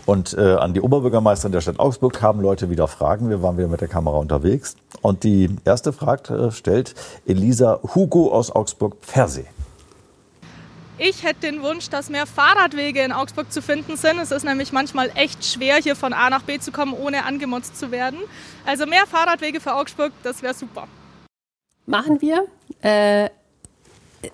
Und 0.07 0.33
äh, 0.33 0.55
an 0.55 0.73
die 0.73 0.81
Oberbürgermeisterin 0.81 1.51
der 1.51 1.61
Stadt 1.61 1.79
Augsburg 1.79 2.13
kamen 2.13 2.41
Leute 2.41 2.71
wieder 2.71 2.87
Fragen. 2.87 3.29
Wir 3.29 3.43
waren 3.43 3.57
wieder 3.57 3.67
mit 3.67 3.79
der 3.79 3.87
Kamera 3.87 4.17
unterwegs. 4.17 4.75
Und 5.01 5.23
die 5.23 5.49
erste 5.65 5.93
Frage 5.93 6.33
äh, 6.33 6.51
stellt 6.51 6.95
Elisa 7.27 7.79
Hugo 7.93 8.33
aus 8.33 8.51
Augsburg-Pfersee. 8.51 9.45
Ich 10.97 11.23
hätte 11.23 11.41
den 11.41 11.61
Wunsch, 11.61 11.89
dass 11.89 12.09
mehr 12.09 12.25
Fahrradwege 12.25 13.01
in 13.01 13.11
Augsburg 13.11 13.51
zu 13.51 13.61
finden 13.61 13.97
sind. 13.97 14.17
Es 14.17 14.31
ist 14.31 14.45
nämlich 14.45 14.71
manchmal 14.71 15.11
echt 15.15 15.43
schwer, 15.45 15.75
hier 15.75 15.95
von 15.95 16.13
A 16.13 16.29
nach 16.29 16.43
B 16.43 16.57
zu 16.57 16.71
kommen, 16.71 16.93
ohne 16.93 17.25
angemotzt 17.25 17.77
zu 17.77 17.91
werden. 17.91 18.19
Also 18.65 18.85
mehr 18.85 19.05
Fahrradwege 19.05 19.59
für 19.59 19.73
Augsburg, 19.73 20.13
das 20.23 20.41
wäre 20.41 20.53
super. 20.53 20.87
Machen 21.85 22.21
wir. 22.21 22.45
Äh, 22.81 23.29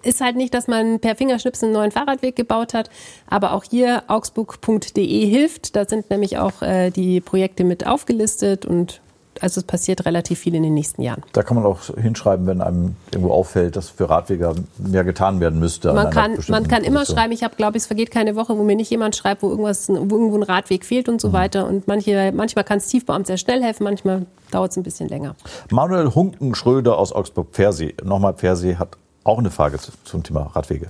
ist 0.03 0.21
halt 0.21 0.35
nicht, 0.35 0.53
dass 0.53 0.67
man 0.67 0.99
per 0.99 1.15
Fingerschnipsen 1.15 1.67
einen 1.67 1.73
neuen 1.73 1.91
Fahrradweg 1.91 2.35
gebaut 2.35 2.75
hat, 2.75 2.89
aber 3.27 3.53
auch 3.53 3.63
hier 3.63 4.03
augsburg.de 4.07 5.25
hilft. 5.25 5.75
Da 5.75 5.85
sind 5.85 6.11
nämlich 6.11 6.37
auch 6.37 6.61
äh, 6.61 6.91
die 6.91 7.21
Projekte 7.21 7.63
mit 7.63 7.87
aufgelistet 7.87 8.65
und 8.65 9.01
also 9.39 9.61
es 9.61 9.65
passiert 9.65 10.05
relativ 10.05 10.39
viel 10.39 10.55
in 10.55 10.63
den 10.63 10.73
nächsten 10.73 11.01
Jahren. 11.01 11.23
Da 11.33 11.43
kann 11.43 11.55
man 11.55 11.65
auch 11.65 11.79
hinschreiben, 11.95 12.45
wenn 12.47 12.61
einem 12.61 12.95
irgendwo 13.11 13.33
auffällt, 13.33 13.75
dass 13.75 13.89
für 13.89 14.09
Radweger 14.09 14.55
mehr 14.77 15.03
getan 15.03 15.39
werden 15.39 15.59
müsste. 15.59 15.93
Man 15.93 16.09
kann, 16.09 16.37
man 16.49 16.67
kann 16.67 16.83
immer 16.83 17.05
schreiben, 17.05 17.31
ich 17.31 17.43
habe, 17.43 17.55
glaube 17.55 17.77
ich, 17.77 17.83
es 17.83 17.87
vergeht 17.87 18.11
keine 18.11 18.35
Woche, 18.35 18.57
wo 18.57 18.63
mir 18.63 18.75
nicht 18.75 18.91
jemand 18.91 19.15
schreibt, 19.15 19.43
wo, 19.43 19.49
irgendwas, 19.49 19.89
wo 19.89 19.93
irgendwo 19.93 20.35
ein 20.35 20.43
Radweg 20.43 20.85
fehlt 20.85 21.07
und 21.07 21.21
so 21.21 21.29
mhm. 21.29 21.33
weiter. 21.33 21.67
Und 21.67 21.87
manche, 21.87 22.31
manchmal 22.35 22.65
kann 22.65 22.79
es 22.79 22.87
Tiefbauamt 22.87 23.27
sehr 23.27 23.37
schnell 23.37 23.63
helfen, 23.63 23.83
manchmal 23.83 24.25
dauert 24.51 24.71
es 24.71 24.77
ein 24.77 24.83
bisschen 24.83 25.07
länger. 25.07 25.35
Manuel 25.71 26.13
Hunken-Schröder 26.13 26.97
aus 26.97 27.13
Augsburg-Pfersee. 27.13 27.95
Nochmal, 28.03 28.33
Pfersee 28.33 28.75
hat 28.75 28.97
auch 29.23 29.39
eine 29.39 29.51
Frage 29.51 29.79
zum 30.03 30.23
Thema 30.23 30.51
Radwege. 30.53 30.87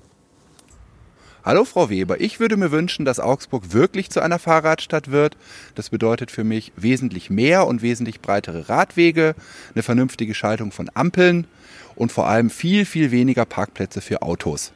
Hallo 1.44 1.66
Frau 1.66 1.90
Weber, 1.90 2.22
ich 2.22 2.40
würde 2.40 2.56
mir 2.56 2.72
wünschen, 2.72 3.04
dass 3.04 3.20
Augsburg 3.20 3.74
wirklich 3.74 4.12
zu 4.12 4.22
einer 4.22 4.38
Fahrradstadt 4.38 5.10
wird. 5.10 5.36
Das 5.74 5.90
bedeutet 5.90 6.30
für 6.30 6.44
mich 6.44 6.72
wesentlich 6.76 7.32
mehr 7.32 7.66
und 7.66 7.82
wesentlich 7.82 8.22
breitere 8.22 8.70
Radwege, 8.70 9.34
eine 9.74 9.82
vernünftige 9.82 10.36
Schaltung 10.36 10.72
von 10.72 10.92
Ampeln 10.94 11.48
und 11.96 12.12
vor 12.12 12.28
allem 12.28 12.52
viel, 12.52 12.86
viel 12.86 13.10
weniger 13.10 13.46
Parkplätze 13.46 14.02
für 14.02 14.22
Autos. 14.22 14.72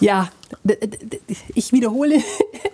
Ja, 0.00 0.30
ich 1.54 1.72
wiederhole 1.72 2.16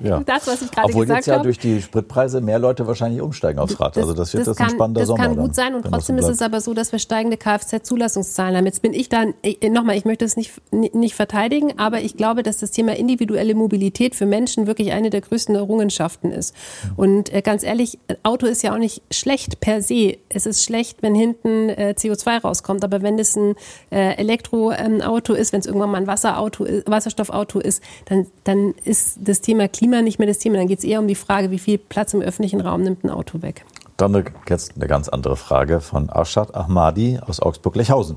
ja. 0.01 0.21
das, 0.27 0.47
was 0.47 0.63
ich 0.63 0.71
gerade 0.71 0.89
gesagt 0.89 0.89
habe. 0.89 0.93
Obwohl 0.93 1.09
jetzt 1.09 1.27
ja 1.27 1.39
durch 1.39 1.59
die 1.59 1.83
Spritpreise 1.83 2.41
mehr 2.41 2.59
Leute 2.59 2.87
wahrscheinlich 2.87 3.21
umsteigen 3.21 3.59
aufs 3.59 3.79
Rad. 3.79 3.97
also 3.99 4.15
das 4.15 4.33
wird 4.33 4.47
das, 4.47 4.49
das 4.49 4.57
kann, 4.57 4.67
ein 4.67 4.71
spannender 4.71 5.01
das 5.01 5.09
Sommer. 5.09 5.25
Das 5.25 5.35
kann 5.35 5.45
gut 5.45 5.55
sein 5.55 5.75
und 5.75 5.85
trotzdem 5.85 6.19
ist 6.19 6.29
es 6.29 6.43
aber 6.43 6.61
so, 6.61 6.75
dass 6.75 6.93
wir 6.93 6.99
steigende 6.99 7.37
Kfz-Zulassungszahlen 7.37 8.57
haben. 8.57 8.67
Jetzt 8.67 8.83
bin 8.83 8.95
ich 8.95 9.09
da, 9.09 9.25
nochmal, 9.69 9.97
ich 9.97 10.05
möchte 10.05 10.25
es 10.25 10.37
nicht, 10.37 10.53
nicht 10.73 11.15
verteidigen, 11.15 11.79
aber 11.79 12.01
ich 12.01 12.17
glaube, 12.17 12.43
dass 12.43 12.59
das 12.59 12.71
Thema 12.71 12.97
individuelle 12.97 13.55
Mobilität 13.55 14.15
für 14.15 14.27
Menschen 14.27 14.67
wirklich 14.67 14.93
eine 14.93 15.11
der 15.11 15.21
größten 15.21 15.55
Errungenschaften 15.55 16.33
ist. 16.33 16.55
Und 16.97 17.33
äh, 17.33 17.43
ganz 17.43 17.63
ehrlich, 17.63 17.99
Auto 18.23 18.47
ist 18.47 18.63
ja 18.63 18.73
auch 18.73 18.79
nicht 18.79 19.03
schlecht 19.11 19.61
per 19.61 19.83
se. 19.83 20.17
Es 20.29 20.47
ist 20.47 20.65
schlecht, 20.65 21.03
wenn 21.03 21.15
hinten 21.15 21.69
äh, 21.69 21.95
CO2 21.97 22.41
rauskommt, 22.41 22.85
aber 22.85 23.03
wenn 23.03 23.19
es 23.19 23.37
ein 23.37 23.55
äh, 23.91 24.17
Elektroauto 24.17 25.35
ist, 25.35 25.53
wenn 25.53 25.61
es 25.61 25.67
irgendwann 25.67 25.91
mal 25.91 25.99
ein 25.99 26.07
Wasserauto 26.07 26.67
Wasserstoffauto 26.87 27.61
ist, 27.61 27.66
dann, 28.07 28.27
dann 28.45 28.75
ist 28.85 29.19
das 29.21 29.41
Thema 29.41 29.69
Klima 29.69 30.03
nicht 30.03 30.19
mehr 30.19 30.29
das 30.29 30.39
Thema. 30.39 30.57
Dann 30.57 30.67
geht 30.67 30.79
es 30.79 30.85
eher 30.85 31.01
um 31.01 31.09
die 31.09 31.15
Frage, 31.15 31.51
wie 31.51 31.59
viel 31.59 31.79
Platz 31.79 32.15
im 32.15 32.23
öffentlichen 32.23 32.61
Raum 32.61 32.83
nimmt 32.83 33.05
ein 33.05 33.11
Auto 33.11 33.43
weg. 33.43 33.65
Dann 33.97 34.25
jetzt 34.49 34.77
eine 34.77 34.87
ganz 34.87 35.09
andere 35.09 35.37
Frage 35.37 35.81
von 35.81 36.11
Arshad 36.11 36.55
Ahmadi 36.55 37.19
aus 37.27 37.41
Augsburg-Lechhausen. 37.41 38.17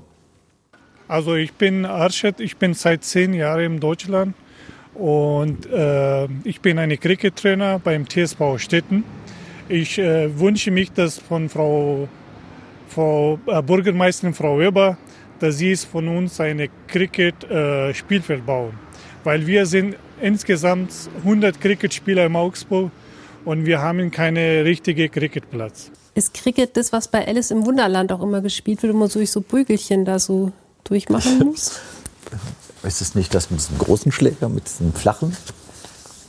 Also 1.08 1.36
ich 1.36 1.54
bin 1.54 1.86
Arshad, 1.86 2.40
ich 2.40 2.58
bin 2.58 2.74
seit 2.74 3.04
zehn 3.04 3.34
Jahren 3.34 3.64
in 3.64 3.80
Deutschland 3.80 4.36
und 4.94 5.66
äh, 5.72 6.26
ich 6.44 6.62
bin 6.62 6.78
ein 6.78 7.00
Cricket-Trainer 7.00 7.80
beim 7.80 8.08
TSV 8.08 8.58
Stetten. 8.58 9.04
Ich 9.70 9.98
äh, 9.98 10.38
wünsche 10.38 10.72
mich, 10.72 10.92
dass 10.92 11.18
von 11.18 11.48
Frau, 11.48 12.08
Frau 12.90 13.40
äh, 13.48 13.62
Bürgermeisterin 13.62 14.34
Frau 14.34 14.60
Weber, 14.60 14.98
dass 15.40 15.58
sie 15.58 15.72
es 15.72 15.86
von 15.86 16.08
uns 16.10 16.40
eine 16.42 16.70
Cricket-Spielfeld 16.88 18.42
äh, 18.42 18.46
bauen 18.46 18.89
weil 19.24 19.48
wir 19.48 19.66
sind 19.66 19.96
insgesamt 20.22 20.92
100 21.20 21.60
Cricketspieler 21.62 22.26
im 22.26 22.36
Augsburg 22.36 22.92
und 23.46 23.66
wir 23.66 23.82
haben 23.82 24.12
keine 24.12 24.64
richtige 24.66 25.10
Cricketplatz. 25.10 25.92
Ist 26.16 26.34
Cricket 26.34 26.76
das, 26.76 26.92
was 26.92 27.08
bei 27.08 27.26
Alice 27.28 27.52
im 27.52 27.66
Wunderland 27.66 28.12
auch 28.12 28.22
immer 28.22 28.42
gespielt 28.42 28.84
wird, 28.84 28.94
wo 28.94 28.98
man 28.98 29.10
durch 29.10 29.32
so 29.32 29.42
Bügelchen 29.42 30.06
da 30.06 30.20
so 30.20 30.52
durchmachen 30.84 31.40
muss? 31.46 31.80
Ist 32.84 33.02
es 33.02 33.16
nicht 33.16 33.34
das 33.34 33.52
mit 33.52 33.60
diesem 33.60 33.78
großen 33.78 34.12
Schläger, 34.12 34.50
mit 34.50 34.66
diesem 34.66 34.94
flachen? 34.94 35.36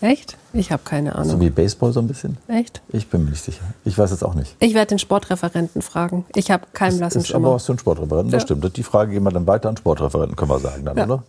Echt? 0.00 0.36
Ich 0.52 0.72
habe 0.72 0.82
keine 0.84 1.14
Ahnung. 1.14 1.30
So 1.30 1.40
wie 1.40 1.50
Baseball 1.50 1.92
so 1.92 2.00
ein 2.00 2.08
bisschen? 2.08 2.38
Echt? 2.48 2.80
Ich 2.88 3.08
bin 3.08 3.24
mir 3.24 3.30
nicht 3.30 3.44
sicher. 3.44 3.62
Ich 3.84 3.96
weiß 3.98 4.10
es 4.10 4.22
auch 4.22 4.34
nicht. 4.34 4.56
Ich 4.58 4.74
werde 4.74 4.88
den 4.88 4.98
Sportreferenten 4.98 5.82
fragen. 5.82 6.24
Ich 6.34 6.50
habe 6.50 6.66
keinen 6.72 6.98
blassen 6.98 7.24
Schimmer. 7.24 7.48
Aber 7.48 7.54
hast 7.56 7.68
du 7.68 7.72
einen 7.72 7.78
Sportreferenten? 7.78 8.30
Ja. 8.30 8.38
Das 8.38 8.44
stimmt. 8.44 8.76
Die 8.76 8.82
Frage 8.82 9.12
gehen 9.12 9.22
wir 9.22 9.30
dann 9.30 9.46
weiter 9.46 9.68
an 9.68 9.76
Sportreferenten, 9.76 10.36
können 10.36 10.50
wir 10.50 10.58
sagen 10.58 10.84
dann, 10.84 10.96
ja. 10.96 11.04
oder? 11.04 11.22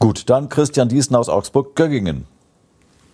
Gut, 0.00 0.28
dann 0.28 0.48
Christian 0.48 0.88
Diesen 0.88 1.14
aus 1.14 1.28
Augsburg-Göggingen. 1.28 2.26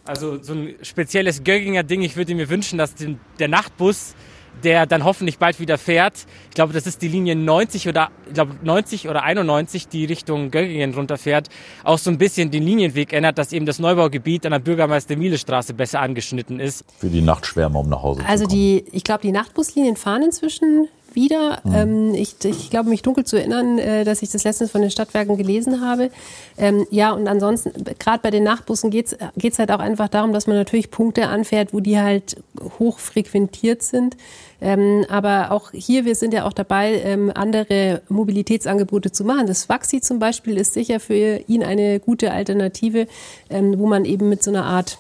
Also 0.05 0.41
so 0.43 0.55
ein 0.55 0.77
spezielles 0.83 1.43
Gögginger 1.43 1.83
Ding. 1.83 2.03
Ich 2.03 2.17
würde 2.17 2.35
mir 2.35 2.49
wünschen, 2.49 2.79
dass 2.79 2.95
den, 2.95 3.19
der 3.39 3.49
Nachtbus 3.49 4.15
der 4.63 4.87
dann 4.87 5.05
hoffentlich 5.05 5.39
bald 5.39 5.61
wieder 5.61 5.79
fährt. 5.79 6.27
Ich 6.49 6.55
glaube, 6.55 6.73
das 6.73 6.87
ist 6.87 7.03
die 7.03 7.09
Linie 7.09 7.37
90 7.37 7.89
oder 7.89 8.11
ich 8.27 8.35
glaube 8.35 8.57
90 8.63 9.09
oder 9.09 9.23
91, 9.23 9.89
die 9.89 10.05
Richtung 10.05 10.51
Göggingen 10.51 10.95
runterfährt, 10.95 11.49
auch 11.85 11.99
so 11.99 12.11
ein 12.11 12.19
bisschen 12.19 12.51
den 12.51 12.63
Linienweg 12.63 13.13
ändert, 13.13 13.39
dass 13.39 13.53
eben 13.53 13.67
das 13.67 13.79
Neubaugebiet 13.79 14.47
an 14.47 14.53
der 14.53 14.59
Bürgermeister-Miele-Straße 14.61 15.75
besser 15.75 16.01
angeschnitten 16.01 16.61
ist. 16.61 16.85
Für 16.99 17.09
die 17.09 17.23
Nachtschwärmer, 17.23 17.81
um 17.81 17.89
nach 17.89 18.03
Hause 18.03 18.25
also 18.27 18.45
zu 18.45 18.49
kommen. 18.49 18.63
Also 18.63 18.85
die, 18.85 18.85
ich 18.93 19.05
glaube, 19.05 19.23
die 19.23 19.33
Nachtbuslinien 19.33 19.97
fahren 19.97 20.23
inzwischen 20.23 20.89
wieder. 21.17 21.59
Mhm. 21.65 21.75
Ähm, 21.75 22.15
ich, 22.15 22.37
ich 22.45 22.71
glaube, 22.71 22.91
mich 22.91 23.03
dunkel 23.03 23.25
zu 23.25 23.37
erinnern, 23.37 23.79
äh, 23.79 24.05
dass 24.05 24.23
ich 24.23 24.31
das 24.31 24.45
letztens 24.45 24.71
von 24.71 24.83
den 24.83 24.93
Stadtwerken 24.93 25.37
gelesen 25.37 25.81
habe. 25.81 26.11
Ähm, 26.57 26.87
ja, 26.91 27.11
und 27.11 27.27
ansonsten, 27.27 27.73
gerade 27.99 28.21
bei 28.23 28.31
den 28.31 28.45
Nachtbussen 28.45 28.91
geht 28.91 29.17
es 29.37 29.59
halt 29.59 29.73
auch 29.73 29.81
einfach 29.81 30.09
darum, 30.09 30.33
dass 30.33 30.47
man 30.47 30.57
natürlich 30.57 30.93
Punkte 30.93 31.27
anfährt, 31.27 31.75
wo 31.75 31.81
die 31.81 31.99
halt 31.99 32.37
hoch 32.79 33.01
frequentiert 33.01 33.83
sind. 33.83 34.17
Ähm, 34.61 35.05
aber 35.09 35.51
auch 35.51 35.73
hier, 35.73 36.05
wir 36.05 36.15
sind 36.15 36.33
ja 36.33 36.47
auch 36.47 36.53
dabei, 36.53 37.01
ähm, 37.03 37.31
andere 37.35 38.03
Mobilitätsangebote 38.09 39.13
zu 39.13 39.25
machen. 39.25 39.47
Das 39.47 39.69
Waxi 39.69 40.01
zum 40.01 40.19
Beispiel 40.19 40.57
ist 40.57 40.75
sicher 40.75 41.01
für 41.01 41.41
ihn 41.47 41.63
eine 41.63 42.01
gute 42.01 42.31
Alternative, 42.31 43.07
ähm, 43.51 43.79
wo 43.79 43.87
man 43.87 44.05
eben 44.05 44.29
mit 44.29 44.43
so 44.43 44.51
einer 44.51 44.65
Art 44.65 44.99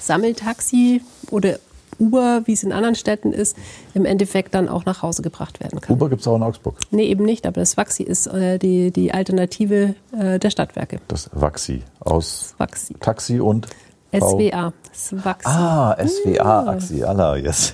Sammeltaxi 0.00 1.02
oder 1.30 1.58
Uber, 1.98 2.42
wie 2.44 2.52
es 2.52 2.62
in 2.62 2.72
anderen 2.72 2.94
Städten 2.94 3.32
ist, 3.32 3.56
im 3.94 4.04
Endeffekt 4.04 4.54
dann 4.54 4.68
auch 4.68 4.84
nach 4.84 5.02
Hause 5.02 5.22
gebracht 5.22 5.60
werden 5.60 5.80
kann. 5.80 5.94
Uber 5.94 6.08
gibt 6.08 6.20
es 6.20 6.28
auch 6.28 6.36
in 6.36 6.42
Augsburg? 6.42 6.76
Nee, 6.90 7.06
eben 7.06 7.24
nicht, 7.24 7.46
aber 7.46 7.60
das 7.60 7.76
Waxi 7.76 8.02
ist 8.02 8.26
äh, 8.26 8.58
die, 8.58 8.90
die 8.90 9.12
Alternative 9.12 9.94
äh, 10.18 10.38
der 10.38 10.50
Stadtwerke. 10.50 11.00
Das 11.08 11.30
Waxi 11.32 11.82
aus 12.00 12.54
Waxi. 12.58 12.94
Taxi 13.00 13.40
und 13.40 13.68
SWA. 14.12 14.72
Swaxi. 14.94 15.48
Ah, 15.48 15.96
SWA, 16.06 16.70
Axi, 16.70 17.04
Allah, 17.04 17.36
yes. 17.36 17.72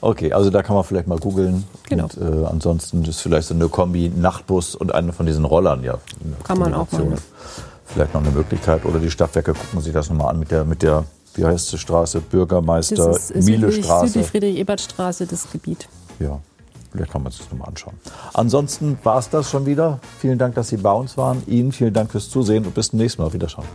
Okay, 0.00 0.32
also 0.32 0.50
da 0.50 0.62
kann 0.62 0.76
man 0.76 0.84
vielleicht 0.84 1.08
mal 1.08 1.18
googeln. 1.18 1.64
Genau. 1.88 2.04
Und, 2.04 2.18
äh, 2.18 2.46
ansonsten 2.46 3.04
ist 3.04 3.20
vielleicht 3.20 3.48
so 3.48 3.54
eine 3.54 3.68
Kombi 3.68 4.12
Nachtbus 4.14 4.74
und 4.74 4.94
eine 4.94 5.12
von 5.12 5.26
diesen 5.26 5.44
Rollern, 5.44 5.82
ja. 5.82 5.98
Kann 6.44 6.58
man 6.58 6.74
auch 6.74 6.90
mal. 6.92 7.16
Vielleicht 7.84 8.14
noch 8.14 8.22
eine 8.22 8.30
Möglichkeit. 8.30 8.84
Oder 8.84 8.98
die 8.98 9.10
Stadtwerke 9.10 9.54
gucken 9.54 9.80
sich 9.80 9.92
das 9.92 10.08
nochmal 10.08 10.30
an 10.30 10.38
mit 10.38 10.50
der, 10.50 10.64
mit 10.64 10.82
der 10.82 11.04
wie 11.36 11.44
heißt 11.44 11.72
die 11.72 11.78
Straße? 11.78 12.20
Bürgermeister 12.20 13.12
das 13.12 13.30
ist 13.30 13.46
Miele 13.46 13.70
Straße. 13.70 14.08
Südlich 14.08 14.26
Friedrich-Ebert-Straße, 14.26 15.26
das 15.26 15.50
Gebiet. 15.50 15.88
Ja, 16.18 16.40
vielleicht 16.92 17.12
kann 17.12 17.22
man 17.22 17.32
sich 17.32 17.42
das 17.42 17.50
nochmal 17.50 17.68
anschauen. 17.68 17.94
Ansonsten 18.32 18.98
war 19.02 19.18
es 19.18 19.28
das 19.28 19.50
schon 19.50 19.66
wieder. 19.66 20.00
Vielen 20.18 20.38
Dank, 20.38 20.54
dass 20.54 20.68
Sie 20.68 20.78
bei 20.78 20.92
uns 20.92 21.16
waren. 21.16 21.42
Ihnen 21.46 21.72
vielen 21.72 21.92
Dank 21.92 22.10
fürs 22.10 22.30
Zusehen 22.30 22.64
und 22.64 22.74
bis 22.74 22.90
zum 22.90 22.98
nächsten 22.98 23.22
Mal. 23.22 23.26
Auf 23.26 23.34
Wiederschauen. 23.34 23.66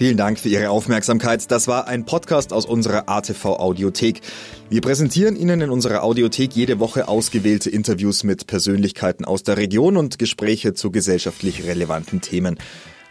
Vielen 0.00 0.16
Dank 0.16 0.38
für 0.38 0.48
Ihre 0.48 0.70
Aufmerksamkeit. 0.70 1.50
Das 1.50 1.68
war 1.68 1.86
ein 1.86 2.06
Podcast 2.06 2.54
aus 2.54 2.64
unserer 2.64 3.10
ATV 3.10 3.44
Audiothek. 3.44 4.22
Wir 4.70 4.80
präsentieren 4.80 5.36
Ihnen 5.36 5.60
in 5.60 5.68
unserer 5.68 6.04
Audiothek 6.04 6.56
jede 6.56 6.78
Woche 6.78 7.06
ausgewählte 7.06 7.68
Interviews 7.68 8.24
mit 8.24 8.46
Persönlichkeiten 8.46 9.26
aus 9.26 9.42
der 9.42 9.58
Region 9.58 9.98
und 9.98 10.18
Gespräche 10.18 10.72
zu 10.72 10.90
gesellschaftlich 10.90 11.64
relevanten 11.64 12.22
Themen. 12.22 12.56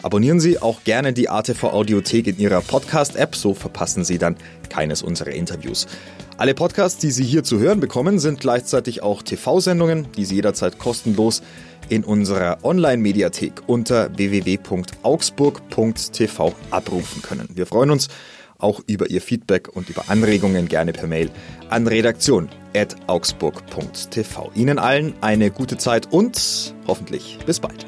Abonnieren 0.02 0.40
Sie 0.40 0.60
auch 0.60 0.84
gerne 0.84 1.14
die 1.14 1.30
ATV 1.30 1.66
Audiothek 1.66 2.26
in 2.26 2.40
Ihrer 2.40 2.62
Podcast-App, 2.62 3.36
so 3.36 3.54
verpassen 3.54 4.04
Sie 4.04 4.18
dann 4.18 4.36
keines 4.70 5.04
unserer 5.04 5.30
Interviews. 5.30 5.86
Alle 6.40 6.56
Podcasts, 6.56 7.00
die 7.02 7.12
Sie 7.12 7.26
hier 7.26 7.44
zu 7.44 7.60
hören 7.60 7.82
bekommen, 7.82 8.18
sind 8.18 8.40
gleichzeitig 8.40 9.04
auch 9.04 9.22
TV-Sendungen, 9.22 10.08
die 10.16 10.24
Sie 10.24 10.36
jederzeit 10.36 10.80
kostenlos 10.80 11.42
in 11.90 12.06
unserer 12.06 12.60
Online-Mediathek 12.64 13.64
unter 13.68 14.18
www.augsburg.tv 14.18 16.56
abrufen 16.72 17.22
können. 17.24 17.50
Wir 17.56 17.66
freuen 17.66 17.92
uns 17.92 18.08
auch 18.58 18.80
über 18.88 19.10
Ihr 19.10 19.22
Feedback 19.22 19.68
und 19.68 19.90
über 19.90 20.06
Anregungen 20.08 20.70
gerne 20.70 20.94
per 20.94 21.08
Mail 21.08 21.30
an 21.70 21.88
redaktion.augsburg.tv. 21.88 24.52
Ihnen 24.56 24.80
allen 24.80 25.16
eine 25.20 25.52
gute 25.52 25.76
Zeit 25.76 26.08
und 26.10 26.74
hoffentlich 26.88 27.38
bis 27.46 27.60
bald. 27.60 27.86